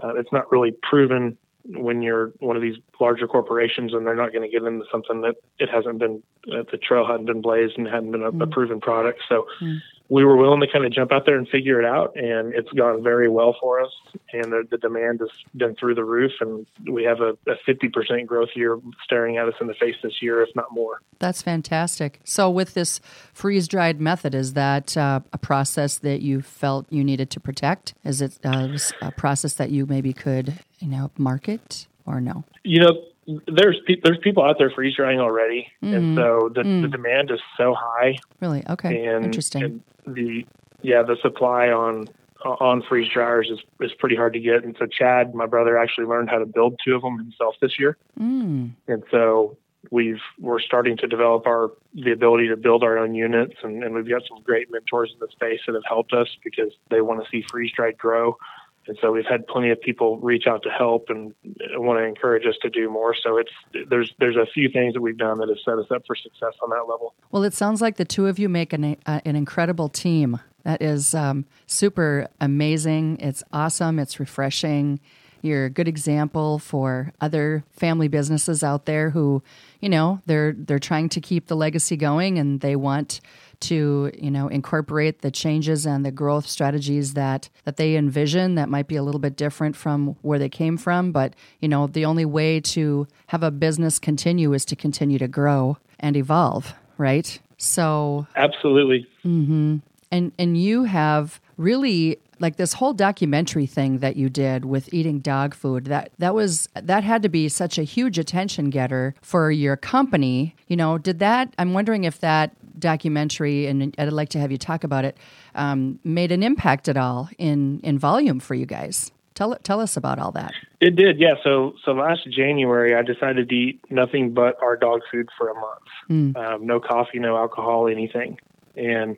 uh, 0.02 0.14
it's 0.14 0.32
not 0.32 0.50
really 0.50 0.72
proven 0.82 1.36
when 1.64 2.02
you're 2.02 2.32
one 2.40 2.56
of 2.56 2.62
these 2.62 2.76
larger 3.00 3.28
corporations 3.28 3.94
and 3.94 4.04
they're 4.04 4.16
not 4.16 4.32
going 4.32 4.42
to 4.42 4.48
get 4.48 4.66
into 4.66 4.84
something 4.90 5.20
that 5.20 5.36
it 5.58 5.68
hasn't 5.70 5.98
been 5.98 6.22
that 6.46 6.66
the 6.72 6.76
trail 6.76 7.06
hadn't 7.06 7.26
been 7.26 7.40
blazed 7.40 7.78
and 7.78 7.86
hadn't 7.86 8.10
been 8.10 8.24
a, 8.24 8.32
mm. 8.32 8.42
a 8.42 8.46
proven 8.48 8.80
product. 8.80 9.20
So 9.28 9.46
mm 9.60 9.78
we 10.12 10.26
were 10.26 10.36
willing 10.36 10.60
to 10.60 10.66
kind 10.70 10.84
of 10.84 10.92
jump 10.92 11.10
out 11.10 11.24
there 11.24 11.38
and 11.38 11.48
figure 11.48 11.80
it 11.80 11.86
out, 11.86 12.14
and 12.16 12.52
it's 12.52 12.70
gone 12.72 13.02
very 13.02 13.30
well 13.30 13.56
for 13.58 13.80
us. 13.80 13.90
And 14.34 14.52
the, 14.52 14.62
the 14.70 14.76
demand 14.76 15.20
has 15.20 15.30
been 15.56 15.74
through 15.74 15.94
the 15.94 16.04
roof, 16.04 16.32
and 16.38 16.66
we 16.86 17.02
have 17.04 17.20
a, 17.22 17.30
a 17.50 17.56
50% 17.66 18.26
growth 18.26 18.50
year 18.54 18.78
staring 19.02 19.38
at 19.38 19.48
us 19.48 19.54
in 19.58 19.68
the 19.68 19.74
face 19.74 19.94
this 20.02 20.20
year, 20.20 20.42
if 20.42 20.54
not 20.54 20.66
more. 20.70 21.00
That's 21.18 21.40
fantastic. 21.40 22.20
So, 22.24 22.50
with 22.50 22.74
this 22.74 23.00
freeze 23.32 23.66
dried 23.66 24.02
method, 24.02 24.34
is 24.34 24.52
that 24.52 24.94
uh, 24.98 25.20
a 25.32 25.38
process 25.38 25.96
that 26.00 26.20
you 26.20 26.42
felt 26.42 26.84
you 26.90 27.02
needed 27.02 27.30
to 27.30 27.40
protect? 27.40 27.94
Is 28.04 28.20
it 28.20 28.38
uh, 28.44 28.68
a 29.00 29.12
process 29.12 29.54
that 29.54 29.70
you 29.70 29.86
maybe 29.86 30.12
could, 30.12 30.58
you 30.78 30.88
know, 30.88 31.10
market 31.16 31.86
or 32.04 32.20
no? 32.20 32.44
You 32.64 32.80
know, 32.80 33.02
there's 33.46 33.80
pe- 33.86 34.00
there's 34.04 34.18
people 34.18 34.44
out 34.44 34.56
there 34.58 34.68
freeze 34.68 34.94
drying 34.94 35.20
already, 35.20 35.68
mm. 35.82 35.94
and 35.96 36.16
so 36.18 36.50
the, 36.54 36.62
mm. 36.62 36.82
the 36.82 36.88
demand 36.88 37.30
is 37.30 37.40
so 37.56 37.74
high. 37.74 38.18
Really? 38.40 38.62
Okay. 38.68 39.06
And, 39.06 39.24
Interesting. 39.24 39.62
And 39.62 39.82
the 40.06 40.46
yeah 40.82 41.02
the 41.02 41.16
supply 41.22 41.68
on 41.68 42.08
on 42.44 42.82
freeze 42.88 43.10
dryers 43.12 43.48
is 43.50 43.60
is 43.80 43.92
pretty 43.98 44.16
hard 44.16 44.32
to 44.32 44.40
get, 44.40 44.64
and 44.64 44.76
so 44.78 44.86
Chad, 44.86 45.34
my 45.34 45.46
brother, 45.46 45.78
actually 45.78 46.06
learned 46.06 46.30
how 46.30 46.38
to 46.38 46.46
build 46.46 46.78
two 46.84 46.94
of 46.94 47.02
them 47.02 47.18
himself 47.18 47.54
this 47.60 47.78
year, 47.78 47.96
mm. 48.18 48.70
and 48.88 49.02
so 49.10 49.56
we've 49.90 50.20
we're 50.38 50.60
starting 50.60 50.96
to 50.96 51.06
develop 51.06 51.46
our 51.46 51.70
the 51.94 52.12
ability 52.12 52.48
to 52.48 52.56
build 52.56 52.82
our 52.82 52.98
own 52.98 53.14
units, 53.14 53.54
and, 53.62 53.82
and 53.82 53.94
we've 53.94 54.08
got 54.08 54.22
some 54.28 54.42
great 54.42 54.70
mentors 54.70 55.10
in 55.12 55.18
the 55.20 55.28
space 55.30 55.60
that 55.66 55.74
have 55.74 55.84
helped 55.86 56.12
us 56.12 56.28
because 56.42 56.72
they 56.90 57.00
want 57.00 57.22
to 57.22 57.30
see 57.30 57.44
freeze 57.50 57.72
dried 57.74 57.98
grow. 57.98 58.36
And 58.86 58.98
so 59.00 59.12
we've 59.12 59.26
had 59.28 59.46
plenty 59.46 59.70
of 59.70 59.80
people 59.80 60.18
reach 60.18 60.46
out 60.48 60.64
to 60.64 60.70
help 60.70 61.06
and 61.08 61.34
want 61.74 62.00
to 62.00 62.04
encourage 62.04 62.46
us 62.46 62.56
to 62.62 62.70
do 62.70 62.90
more. 62.90 63.14
So 63.14 63.38
it's 63.38 63.88
there's 63.88 64.12
there's 64.18 64.36
a 64.36 64.46
few 64.52 64.68
things 64.68 64.94
that 64.94 65.00
we've 65.00 65.16
done 65.16 65.38
that 65.38 65.48
have 65.48 65.58
set 65.64 65.78
us 65.78 65.86
up 65.90 66.02
for 66.06 66.16
success 66.16 66.54
on 66.62 66.70
that 66.70 66.84
level. 66.88 67.14
Well, 67.30 67.44
it 67.44 67.54
sounds 67.54 67.80
like 67.80 67.96
the 67.96 68.04
two 68.04 68.26
of 68.26 68.38
you 68.38 68.48
make 68.48 68.72
an 68.72 68.96
uh, 69.06 69.20
an 69.24 69.36
incredible 69.36 69.88
team. 69.88 70.40
That 70.64 70.82
is 70.82 71.14
um, 71.14 71.44
super 71.66 72.28
amazing. 72.40 73.18
It's 73.18 73.42
awesome. 73.52 73.98
It's 73.98 74.20
refreshing. 74.20 75.00
You're 75.42 75.66
a 75.66 75.70
good 75.70 75.88
example 75.88 76.58
for 76.58 77.12
other 77.20 77.64
family 77.70 78.08
businesses 78.08 78.64
out 78.64 78.86
there 78.86 79.10
who, 79.10 79.42
you 79.80 79.88
know, 79.88 80.20
they're 80.26 80.54
they're 80.56 80.78
trying 80.78 81.08
to 81.10 81.20
keep 81.20 81.48
the 81.48 81.56
legacy 81.56 81.96
going 81.96 82.38
and 82.38 82.60
they 82.60 82.76
want 82.76 83.20
to 83.60 84.10
you 84.18 84.30
know 84.30 84.48
incorporate 84.48 85.20
the 85.20 85.30
changes 85.30 85.86
and 85.86 86.04
the 86.04 86.10
growth 86.10 86.48
strategies 86.48 87.14
that 87.14 87.48
that 87.64 87.76
they 87.76 87.94
envision 87.94 88.56
that 88.56 88.68
might 88.68 88.88
be 88.88 88.96
a 88.96 89.02
little 89.04 89.20
bit 89.20 89.36
different 89.36 89.76
from 89.76 90.16
where 90.22 90.38
they 90.38 90.48
came 90.48 90.76
from. 90.76 91.12
But 91.12 91.34
you 91.60 91.68
know 91.68 91.86
the 91.86 92.04
only 92.04 92.24
way 92.24 92.60
to 92.60 93.06
have 93.26 93.42
a 93.42 93.50
business 93.50 93.98
continue 93.98 94.52
is 94.52 94.64
to 94.64 94.76
continue 94.76 95.18
to 95.18 95.28
grow 95.28 95.76
and 96.00 96.16
evolve 96.16 96.74
right? 97.02 97.38
So 97.58 98.26
absolutely. 98.36 99.06
Mm-hmm. 99.24 99.76
and 100.10 100.32
and 100.38 100.56
you 100.56 100.84
have 100.84 101.40
really 101.62 102.18
like 102.40 102.56
this 102.56 102.72
whole 102.72 102.92
documentary 102.92 103.66
thing 103.66 103.98
that 103.98 104.16
you 104.16 104.28
did 104.28 104.64
with 104.64 104.92
eating 104.92 105.20
dog 105.20 105.54
food 105.54 105.84
that 105.86 106.10
that 106.18 106.34
was 106.34 106.68
that 106.74 107.04
had 107.04 107.22
to 107.22 107.28
be 107.28 107.48
such 107.48 107.78
a 107.78 107.82
huge 107.82 108.18
attention 108.18 108.68
getter 108.70 109.14
for 109.22 109.50
your 109.50 109.76
company 109.76 110.54
you 110.66 110.76
know 110.76 110.98
did 110.98 111.20
that 111.20 111.54
i'm 111.58 111.72
wondering 111.72 112.04
if 112.04 112.18
that 112.20 112.52
documentary, 112.78 113.66
and 113.66 113.94
I'd 113.96 114.12
like 114.12 114.30
to 114.30 114.38
have 114.38 114.52
you 114.52 114.58
talk 114.58 114.84
about 114.84 115.04
it, 115.04 115.16
um, 115.54 115.98
made 116.04 116.32
an 116.32 116.42
impact 116.42 116.88
at 116.88 116.96
all 116.96 117.30
in 117.38 117.80
in 117.80 117.98
volume 117.98 118.40
for 118.40 118.54
you 118.54 118.66
guys. 118.66 119.10
Tell 119.34 119.56
tell 119.62 119.80
us 119.80 119.96
about 119.96 120.18
all 120.18 120.32
that. 120.32 120.52
It 120.80 120.96
did, 120.96 121.18
yeah. 121.18 121.34
So 121.42 121.74
so 121.84 121.92
last 121.92 122.28
January, 122.30 122.94
I 122.94 123.02
decided 123.02 123.48
to 123.48 123.54
eat 123.54 123.80
nothing 123.88 124.34
but 124.34 124.60
our 124.62 124.76
dog 124.76 125.00
food 125.10 125.30
for 125.38 125.48
a 125.48 125.54
month. 125.54 126.34
Mm. 126.34 126.36
Um, 126.36 126.66
no 126.66 126.80
coffee, 126.80 127.18
no 127.18 127.36
alcohol, 127.36 127.88
anything, 127.88 128.38
and 128.76 129.16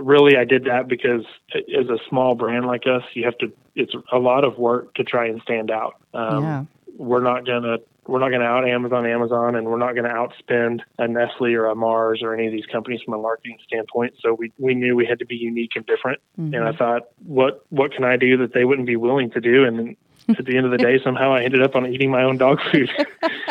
really 0.00 0.36
I 0.36 0.44
did 0.44 0.64
that 0.64 0.88
because 0.88 1.24
as 1.54 1.88
a 1.88 1.98
small 2.08 2.34
brand 2.34 2.66
like 2.66 2.84
us, 2.86 3.02
you 3.14 3.24
have 3.24 3.38
to. 3.38 3.52
It's 3.74 3.92
a 4.12 4.18
lot 4.18 4.44
of 4.44 4.58
work 4.58 4.94
to 4.94 5.04
try 5.04 5.26
and 5.26 5.40
stand 5.42 5.70
out. 5.70 5.94
Um, 6.14 6.42
yeah. 6.42 6.64
We're 6.96 7.22
not 7.22 7.44
gonna 7.44 7.78
we're 8.08 8.20
not 8.20 8.28
going 8.28 8.40
to 8.40 8.46
out 8.46 8.68
Amazon 8.68 9.06
Amazon, 9.06 9.56
and 9.56 9.66
we're 9.66 9.78
not 9.78 9.94
going 9.94 10.04
to 10.04 10.10
outspend 10.10 10.80
a 10.98 11.08
Nestle 11.08 11.54
or 11.54 11.66
a 11.66 11.74
Mars 11.74 12.20
or 12.22 12.34
any 12.34 12.46
of 12.46 12.52
these 12.52 12.66
companies 12.66 13.00
from 13.02 13.14
a 13.14 13.18
marketing 13.18 13.58
standpoint. 13.66 14.14
So 14.20 14.34
we 14.34 14.52
we 14.58 14.74
knew 14.74 14.96
we 14.96 15.06
had 15.06 15.18
to 15.18 15.26
be 15.26 15.36
unique 15.36 15.72
and 15.76 15.84
different. 15.86 16.20
Mm-hmm. 16.38 16.54
And 16.54 16.64
I 16.64 16.72
thought, 16.72 17.02
what 17.24 17.64
what 17.70 17.92
can 17.92 18.04
I 18.04 18.16
do 18.16 18.36
that 18.38 18.52
they 18.52 18.64
wouldn't 18.64 18.86
be 18.86 18.96
willing 18.96 19.30
to 19.32 19.40
do? 19.40 19.64
And 19.64 19.96
at 20.28 20.44
the 20.44 20.56
end 20.56 20.66
of 20.66 20.72
the 20.72 20.78
day, 20.78 20.98
somehow 21.02 21.32
I 21.34 21.42
ended 21.42 21.62
up 21.62 21.74
on 21.74 21.86
eating 21.86 22.10
my 22.10 22.22
own 22.22 22.36
dog 22.38 22.60
food. 22.70 22.90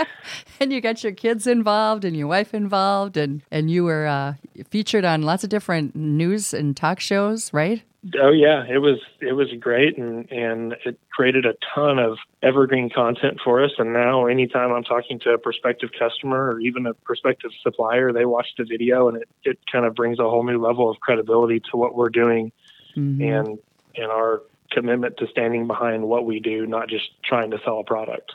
and 0.59 0.71
you 0.73 0.81
got 0.81 1.03
your 1.03 1.13
kids 1.13 1.47
involved 1.47 2.05
and 2.05 2.15
your 2.15 2.27
wife 2.27 2.53
involved, 2.53 3.17
and 3.17 3.41
and 3.51 3.69
you 3.69 3.83
were 3.83 4.07
uh, 4.07 4.33
featured 4.69 5.05
on 5.05 5.21
lots 5.21 5.43
of 5.43 5.49
different 5.49 5.95
news 5.95 6.53
and 6.53 6.75
talk 6.75 6.99
shows, 6.99 7.53
right? 7.53 7.83
Oh 8.21 8.31
yeah, 8.31 8.63
it 8.69 8.77
was 8.77 8.99
it 9.19 9.33
was 9.33 9.47
great, 9.59 9.97
and 9.97 10.31
and 10.31 10.75
it 10.85 10.99
created 11.11 11.45
a 11.45 11.55
ton 11.73 11.97
of 11.97 12.17
evergreen 12.43 12.89
content 12.89 13.39
for 13.43 13.63
us. 13.63 13.71
And 13.79 13.93
now, 13.93 14.27
anytime 14.27 14.71
I'm 14.71 14.83
talking 14.83 15.19
to 15.21 15.31
a 15.31 15.37
prospective 15.39 15.89
customer 15.97 16.51
or 16.51 16.59
even 16.59 16.85
a 16.85 16.93
prospective 16.93 17.49
supplier, 17.63 18.13
they 18.13 18.25
watch 18.25 18.47
the 18.57 18.63
video, 18.63 19.07
and 19.07 19.17
it 19.17 19.29
it 19.43 19.59
kind 19.71 19.85
of 19.85 19.95
brings 19.95 20.19
a 20.19 20.23
whole 20.23 20.43
new 20.43 20.61
level 20.63 20.89
of 20.89 20.99
credibility 20.99 21.61
to 21.71 21.77
what 21.77 21.95
we're 21.95 22.09
doing, 22.09 22.51
mm-hmm. 22.95 23.21
and 23.23 23.59
and 23.95 24.11
our 24.11 24.43
commitment 24.75 25.17
to 25.17 25.27
standing 25.27 25.65
behind 25.65 26.03
what 26.03 26.25
we 26.25 26.39
do, 26.39 26.67
not 26.67 26.89
just 26.89 27.05
trying 27.23 27.49
to 27.51 27.57
sell 27.65 27.79
a 27.79 27.83
product. 27.83 28.33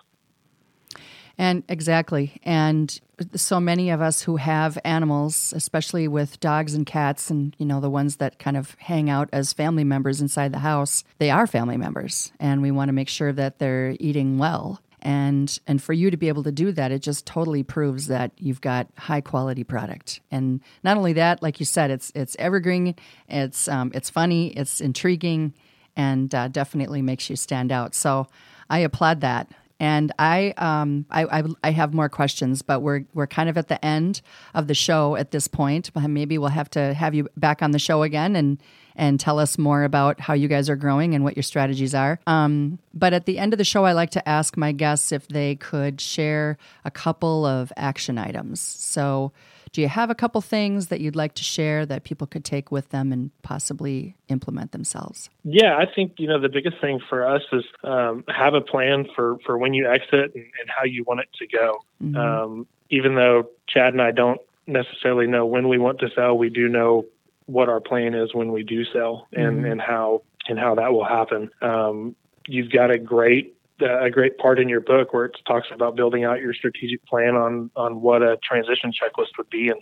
And 1.39 1.63
exactly. 1.69 2.39
And 2.43 3.01
so 3.35 3.61
many 3.61 3.89
of 3.89 4.03
us 4.03 4.21
who 4.21 4.37
have 4.37 4.79
animals, 4.85 5.55
especially 5.57 6.07
with 6.07 6.39
dogs 6.39 6.75
and 6.75 6.85
cats 6.85 7.31
and, 7.31 7.57
you 7.57 7.65
know, 7.65 7.81
the 7.81 7.89
ones 7.89 8.17
that 8.17 8.39
kind 8.39 8.59
of 8.59 8.77
hang 8.79 9.09
out 9.09 9.31
as 9.33 9.55
family 9.55 9.85
members 9.85 10.21
inside 10.21 10.53
the 10.53 10.59
house, 10.59 11.03
they 11.17 11.31
are 11.31 11.47
family 11.47 11.79
members. 11.79 12.31
And 12.39 12.61
we 12.61 12.71
want 12.71 12.91
to 12.91 12.93
make 12.93 13.09
sure 13.09 13.33
that 13.33 13.59
they're 13.59 13.97
eating 13.99 14.37
well. 14.37 14.83
And 15.03 15.59
and 15.67 15.83
for 15.83 15.95
you 15.95 16.11
to 16.11 16.19
be 16.19 16.29
able 16.29 16.43
to 16.43 16.53
do 16.53 16.73
that, 16.73 16.93
it 16.93 17.01
just 17.01 17.25
totally 17.25 17.63
proves 17.63 18.09
that 18.09 18.33
you've 18.37 18.61
got 18.61 18.89
high 18.99 19.23
quality 19.23 19.65
product. 19.65 20.21
And 20.31 20.61
not 20.85 20.99
only 20.99 21.15
that, 21.15 21.43
like 21.43 21.59
you 21.59 21.65
said, 21.65 21.91
it's 21.91 22.13
it's 22.15 22.37
evergreen, 22.39 22.95
it's 23.29 23.67
um, 23.67 23.93
it's 23.95 24.11
funny, 24.11 24.49
it's 24.49 24.83
intriguing, 24.83 25.55
and 26.01 26.35
uh, 26.35 26.49
definitely 26.49 27.03
makes 27.03 27.29
you 27.29 27.37
stand 27.37 27.71
out. 27.71 27.95
So 27.95 28.27
I 28.71 28.79
applaud 28.79 29.21
that. 29.21 29.53
And 29.79 30.13
I, 30.19 30.55
um, 30.57 31.05
I, 31.11 31.25
I, 31.25 31.43
I, 31.65 31.71
have 31.71 31.95
more 31.95 32.11
questions, 32.11 32.61
but 32.61 32.81
we're 32.81 33.05
we're 33.15 33.27
kind 33.27 33.49
of 33.49 33.57
at 33.57 33.69
the 33.69 33.83
end 33.83 34.21
of 34.55 34.67
the 34.67 34.75
show 34.75 35.17
at 35.17 35.31
this 35.31 35.49
point. 35.49 35.91
Maybe 35.97 36.37
we'll 36.37 36.51
have 36.51 36.69
to 36.71 36.93
have 36.93 37.15
you 37.15 37.29
back 37.39 37.63
on 37.63 37.71
the 37.71 37.79
show 37.79 38.03
again 38.03 38.37
and 38.37 38.59
and 38.95 39.19
tell 39.19 39.39
us 39.39 39.57
more 39.57 39.85
about 39.85 40.21
how 40.21 40.35
you 40.35 40.49
guys 40.49 40.69
are 40.69 40.77
growing 40.77 41.15
and 41.15 41.25
what 41.25 41.35
your 41.35 41.43
strategies 41.43 41.95
are. 41.95 42.21
Um, 42.27 42.79
but 42.93 43.15
at 43.15 43.25
the 43.25 43.39
end 43.39 43.55
of 43.55 43.59
the 43.59 43.65
show, 43.65 43.85
I 43.87 43.93
like 43.93 44.11
to 44.11 44.29
ask 44.29 44.59
my 44.59 44.73
guests 44.73 45.13
if 45.13 45.27
they 45.29 45.57
could 45.57 45.99
share 45.99 46.59
a 46.85 46.91
couple 46.91 47.47
of 47.47 47.73
action 47.77 48.19
items. 48.19 48.61
So 48.61 49.33
do 49.73 49.81
you 49.81 49.89
have 49.89 50.11
a 50.11 50.15
couple 50.15 50.41
things 50.41 50.89
that 50.89 51.01
you'd 51.01 51.17
like 51.17 51.35
to 51.35 51.45
share 51.45 51.87
that 51.87 52.03
people 52.05 52.27
could 52.27 52.45
take 52.45 52.73
with 52.73 52.89
them 52.89 53.13
and 53.13 53.31
possibly 53.43 54.17
implement 54.29 54.73
themselves? 54.73 55.31
Yeah, 55.45 55.77
I 55.77 55.87
think 55.93 56.15
you 56.19 56.27
know 56.29 56.41
the 56.41 56.49
biggest 56.49 56.81
thing 56.81 57.01
for 57.09 57.27
us 57.27 57.43
is 57.53 57.65
um, 57.85 58.25
have 58.29 58.55
a 58.55 58.61
plan 58.61 59.07
for 59.15 59.39
for 59.47 59.57
when 59.57 59.75
you 59.75 59.89
exit 59.89 60.35
and, 60.35 60.45
and 60.45 60.69
how 60.69 60.85
you 60.85 61.05
want 61.05 61.21
it 61.21 61.29
to 61.39 61.47
go. 61.47 61.79
Mm-hmm. 62.03 62.17
Um, 62.17 62.67
even 62.91 63.15
though 63.15 63.51
Chad 63.69 63.93
and 63.93 64.03
I 64.03 64.11
don't 64.11 64.41
necessarily 64.67 65.27
know 65.27 65.47
when 65.47 65.69
we 65.69 65.79
want 65.79 66.01
to 66.01 66.09
sell, 66.15 66.37
we 66.37 66.51
do 66.51 66.69
know 66.69 67.05
what 67.47 67.69
our 67.69 67.81
plan 67.81 68.15
is 68.15 68.35
when 68.35 68.53
we 68.53 68.63
do 68.63 68.85
sell 68.93 69.29
and 69.33 69.59
mm-hmm. 69.59 69.73
and 69.73 69.81
how 69.81 70.23
and 70.49 70.59
how 70.59 70.75
that 70.75 70.93
will 70.93 71.05
happen. 71.05 71.51
Um, 71.63 72.17
you've 72.47 72.71
got 72.73 72.91
a 72.91 72.99
great 72.99 73.55
uh, 73.83 74.01
a 74.01 74.11
great 74.11 74.39
part 74.39 74.59
in 74.59 74.69
your 74.69 74.81
book 74.81 75.13
where 75.13 75.27
it 75.27 75.37
talks 75.47 75.69
about 75.73 75.97
building 75.97 76.25
out 76.25 76.41
your 76.41 76.55
strategic 76.55 77.05
plan 77.07 77.35
on 77.35 77.71
on 77.77 78.01
what 78.01 78.23
a 78.23 78.39
transition 78.43 78.93
checklist 78.93 79.37
would 79.39 79.51
be 79.51 79.69
and 79.69 79.81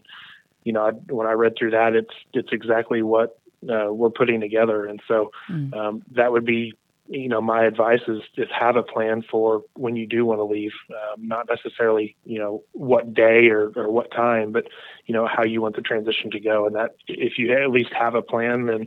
you 0.64 0.72
know 0.72 0.86
I, 0.86 0.90
when 1.12 1.26
I 1.26 1.32
read 1.32 1.54
through 1.58 1.72
that 1.72 1.94
it's 1.94 2.14
it's 2.32 2.50
exactly 2.52 3.02
what 3.02 3.38
uh, 3.68 3.92
we're 3.92 4.10
putting 4.10 4.40
together 4.40 4.86
and 4.86 5.00
so 5.08 5.30
mm. 5.50 5.74
um, 5.74 6.02
that 6.12 6.32
would 6.32 6.44
be 6.44 6.74
you 7.08 7.28
know, 7.28 7.40
my 7.40 7.64
advice 7.64 8.02
is 8.06 8.20
just 8.36 8.52
have 8.52 8.76
a 8.76 8.82
plan 8.82 9.24
for 9.30 9.62
when 9.74 9.96
you 9.96 10.06
do 10.06 10.26
want 10.26 10.40
to 10.40 10.44
leave. 10.44 10.72
Um, 10.90 11.26
not 11.26 11.48
necessarily, 11.48 12.16
you 12.24 12.38
know, 12.38 12.62
what 12.72 13.14
day 13.14 13.48
or, 13.48 13.72
or 13.76 13.90
what 13.90 14.10
time, 14.10 14.52
but 14.52 14.68
you 15.06 15.14
know 15.14 15.26
how 15.26 15.42
you 15.42 15.62
want 15.62 15.74
the 15.74 15.82
transition 15.82 16.30
to 16.32 16.40
go. 16.40 16.66
And 16.66 16.76
that 16.76 16.90
if 17.06 17.38
you 17.38 17.52
at 17.52 17.70
least 17.70 17.92
have 17.94 18.14
a 18.14 18.20
plan, 18.20 18.66
then 18.66 18.86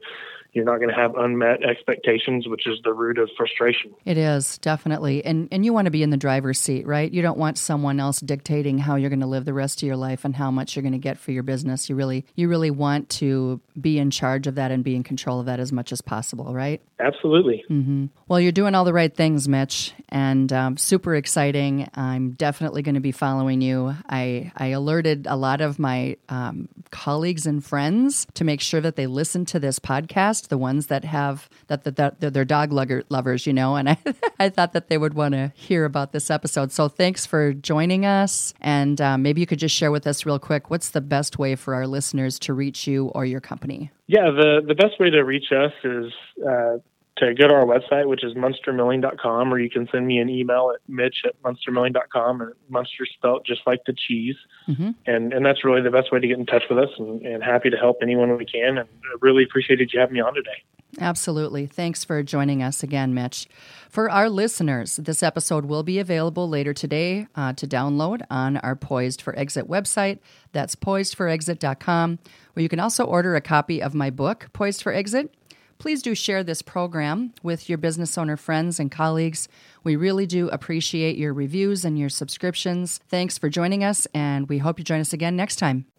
you're 0.54 0.66
not 0.66 0.78
going 0.78 0.90
to 0.90 0.96
have 0.96 1.16
unmet 1.16 1.64
expectations, 1.64 2.48
which 2.48 2.68
is 2.68 2.80
the 2.84 2.94
root 2.94 3.18
of 3.18 3.30
frustration. 3.38 3.94
It 4.04 4.18
is 4.18 4.58
definitely, 4.58 5.24
and 5.24 5.48
and 5.52 5.64
you 5.64 5.72
want 5.72 5.86
to 5.86 5.92
be 5.92 6.04
in 6.04 6.10
the 6.10 6.18
driver's 6.18 6.60
seat, 6.60 6.86
right? 6.86 7.10
You 7.10 7.22
don't 7.22 7.38
want 7.38 7.58
someone 7.58 8.00
else 8.00 8.20
dictating 8.20 8.78
how 8.78 8.96
you're 8.96 9.10
going 9.10 9.22
to 9.22 9.28
live 9.28 9.46
the 9.46 9.54
rest 9.54 9.82
of 9.82 9.88
your 9.88 9.96
life 9.96 10.26
and 10.26 10.36
how 10.36 10.52
much 10.52 10.76
you're 10.76 10.84
going 10.84 10.92
to 10.92 10.98
get 10.98 11.18
for 11.18 11.32
your 11.32 11.44
business. 11.44 11.90
You 11.90 11.96
really 11.96 12.26
you 12.36 12.50
really 12.50 12.72
want 12.72 13.10
to 13.10 13.62
be 13.80 13.98
in 13.98 14.12
charge 14.12 14.46
of 14.46 14.56
that 14.56 14.72
and 14.72 14.84
be 14.84 14.96
in 14.96 15.04
control 15.04 15.40
of 15.40 15.46
that 15.46 15.60
as 15.60 15.72
much 15.72 15.92
as 15.94 16.02
possible, 16.02 16.54
right? 16.54 16.82
Absolutely. 17.00 17.64
Mm-hmm. 17.70 18.08
Well, 18.28 18.40
you're 18.40 18.52
doing 18.52 18.76
all 18.76 18.84
the 18.84 18.94
right 18.94 19.14
things, 19.16 19.48
Mitch, 19.48 19.94
and 20.10 20.52
um, 20.52 20.78
super 20.78 21.16
exciting. 21.16 21.90
I'm 21.96 22.32
definitely 22.32 22.82
going 22.82 22.96
to 22.96 23.02
be 23.02 23.14
following 23.14 23.62
you. 23.62 23.96
I 24.10 24.52
I 24.58 24.68
alerted 24.68 25.28
a 25.28 25.38
lot 25.38 25.62
of 25.62 25.80
my 25.80 26.18
um, 26.28 26.68
colleagues 26.90 27.46
and 27.46 27.64
friends 27.64 28.28
to 28.34 28.44
make 28.44 28.60
sure 28.60 28.82
that 28.82 28.98
they 28.98 29.08
listen 29.08 29.46
to 29.46 29.60
this 29.60 29.80
podcast 29.80 30.41
the 30.50 30.58
ones 30.58 30.88
that 30.88 31.04
have 31.06 31.50
that 31.68 31.84
that, 31.84 32.20
that 32.20 32.34
they're 32.34 32.46
dog 32.46 32.72
lovers, 32.72 33.46
you 33.46 33.54
know. 33.54 33.76
And 33.76 33.90
I 33.90 33.98
I 34.40 34.50
thought 34.50 34.74
that 34.74 34.90
they 34.90 34.98
would 34.98 35.14
want 35.14 35.34
to 35.34 35.52
hear 35.56 35.86
about 35.86 36.12
this 36.12 36.30
episode. 36.30 36.72
So 36.72 36.88
thanks 36.88 37.26
for 37.26 37.54
joining 37.54 38.06
us, 38.06 38.54
and 38.62 39.00
uh, 39.00 39.18
maybe 39.18 39.42
you 39.42 39.48
could 39.48 39.60
just 39.60 39.76
share 39.76 39.92
with 39.92 40.08
us 40.08 40.26
real 40.26 40.40
quick 40.40 40.70
what's 40.70 40.90
the 40.90 41.02
best 41.02 41.40
way 41.40 41.56
for 41.56 41.76
our 41.76 41.88
listeners 41.88 42.40
to 42.40 42.54
reach 42.54 42.88
you 42.88 43.08
or 43.08 43.26
your 43.26 43.42
company. 43.42 43.92
Yeah, 44.08 44.32
the 44.32 44.62
the 44.66 44.76
best 44.76 45.00
way 45.00 45.10
to 45.10 45.22
reach 45.24 45.52
us 45.52 45.74
is. 45.84 46.12
Uh, 46.46 46.78
to 47.17 47.34
go 47.34 47.47
to 47.47 47.54
our 47.54 47.65
website, 47.65 48.08
which 48.08 48.24
is 48.24 48.34
muenstermilling.com, 48.34 49.54
or 49.54 49.60
you 49.60 49.69
can 49.69 49.88
send 49.91 50.08
me 50.08 50.19
an 50.19 50.30
email 50.30 50.71
at 50.74 50.82
mitch 50.88 51.24
at 51.26 51.41
muenstermilling.com, 51.43 52.41
and 52.41 52.54
Muenster 52.71 53.06
spelled 53.13 53.45
just 53.45 53.62
like 53.67 53.82
the 53.86 53.93
cheese. 53.93 54.36
Mm-hmm. 54.67 54.91
And 55.06 55.34
and 55.34 55.45
that's 55.45 55.63
really 55.63 55.82
the 55.82 55.91
best 55.91 56.12
way 56.12 56.19
to 56.19 56.28
get 56.28 56.39
in 56.39 56.45
touch 56.45 56.63
with 56.69 56.80
us, 56.80 56.89
and, 56.97 57.21
and 57.21 57.43
happy 57.43 57.69
to 57.69 57.78
help 57.78 57.97
anyone 58.02 58.38
we 58.38 58.45
can. 58.45 58.78
And 58.78 58.89
I 59.04 59.15
really 59.19 59.43
appreciated 59.43 59.91
you 59.93 60.00
having 60.00 60.13
me 60.13 60.21
on 60.21 60.34
today. 60.34 60.63
Absolutely. 61.00 61.67
Thanks 61.67 62.04
for 62.04 62.21
joining 62.21 62.62
us 62.62 62.84
again, 62.84 63.13
Mitch. 63.13 63.47
For 63.89 64.10
our 64.10 64.30
listeners, 64.30 64.97
this 64.97 65.24
episode 65.24 65.65
will 65.65 65.84
be 65.84 66.00
available 66.00 66.50
later 66.50 66.74
today 66.74 67.28
uh, 67.36 67.54
to 67.54 67.67
download 67.67 68.24
on 68.30 68.58
our 68.58 68.76
Poised 68.76 69.21
for 69.21 69.38
Exit 69.38 69.69
website. 69.69 70.19
That's 70.52 70.76
poisedforexit.com, 70.76 72.19
where 72.54 72.63
you 72.63 72.67
can 72.67 72.82
also 72.82 73.06
order 73.06 73.36
a 73.36 73.41
copy 73.41 73.82
of 73.82 73.93
my 73.93 74.10
book, 74.10 74.50
Poised 74.52 74.84
for 74.84 74.91
Exit 74.91 75.34
Please 75.82 76.04
do 76.04 76.13
share 76.13 76.44
this 76.44 76.62
program 76.62 77.34
with 77.41 77.67
your 77.67 77.80
business 77.80 78.15
owner 78.15 78.38
friends 78.38 78.80
and 78.80 78.91
colleagues. 78.91 79.48
We 79.84 79.96
really 79.96 80.28
do 80.28 80.48
appreciate 80.50 81.17
your 81.17 81.34
reviews 81.34 81.84
and 81.84 81.98
your 81.98 82.08
subscriptions. 82.08 83.00
Thanks 83.10 83.39
for 83.39 83.50
joining 83.50 83.84
us, 83.84 84.06
and 84.13 84.48
we 84.48 84.60
hope 84.60 84.78
you 84.78 84.86
join 84.86 85.00
us 85.00 85.12
again 85.12 85.36
next 85.36 85.56
time. 85.56 85.91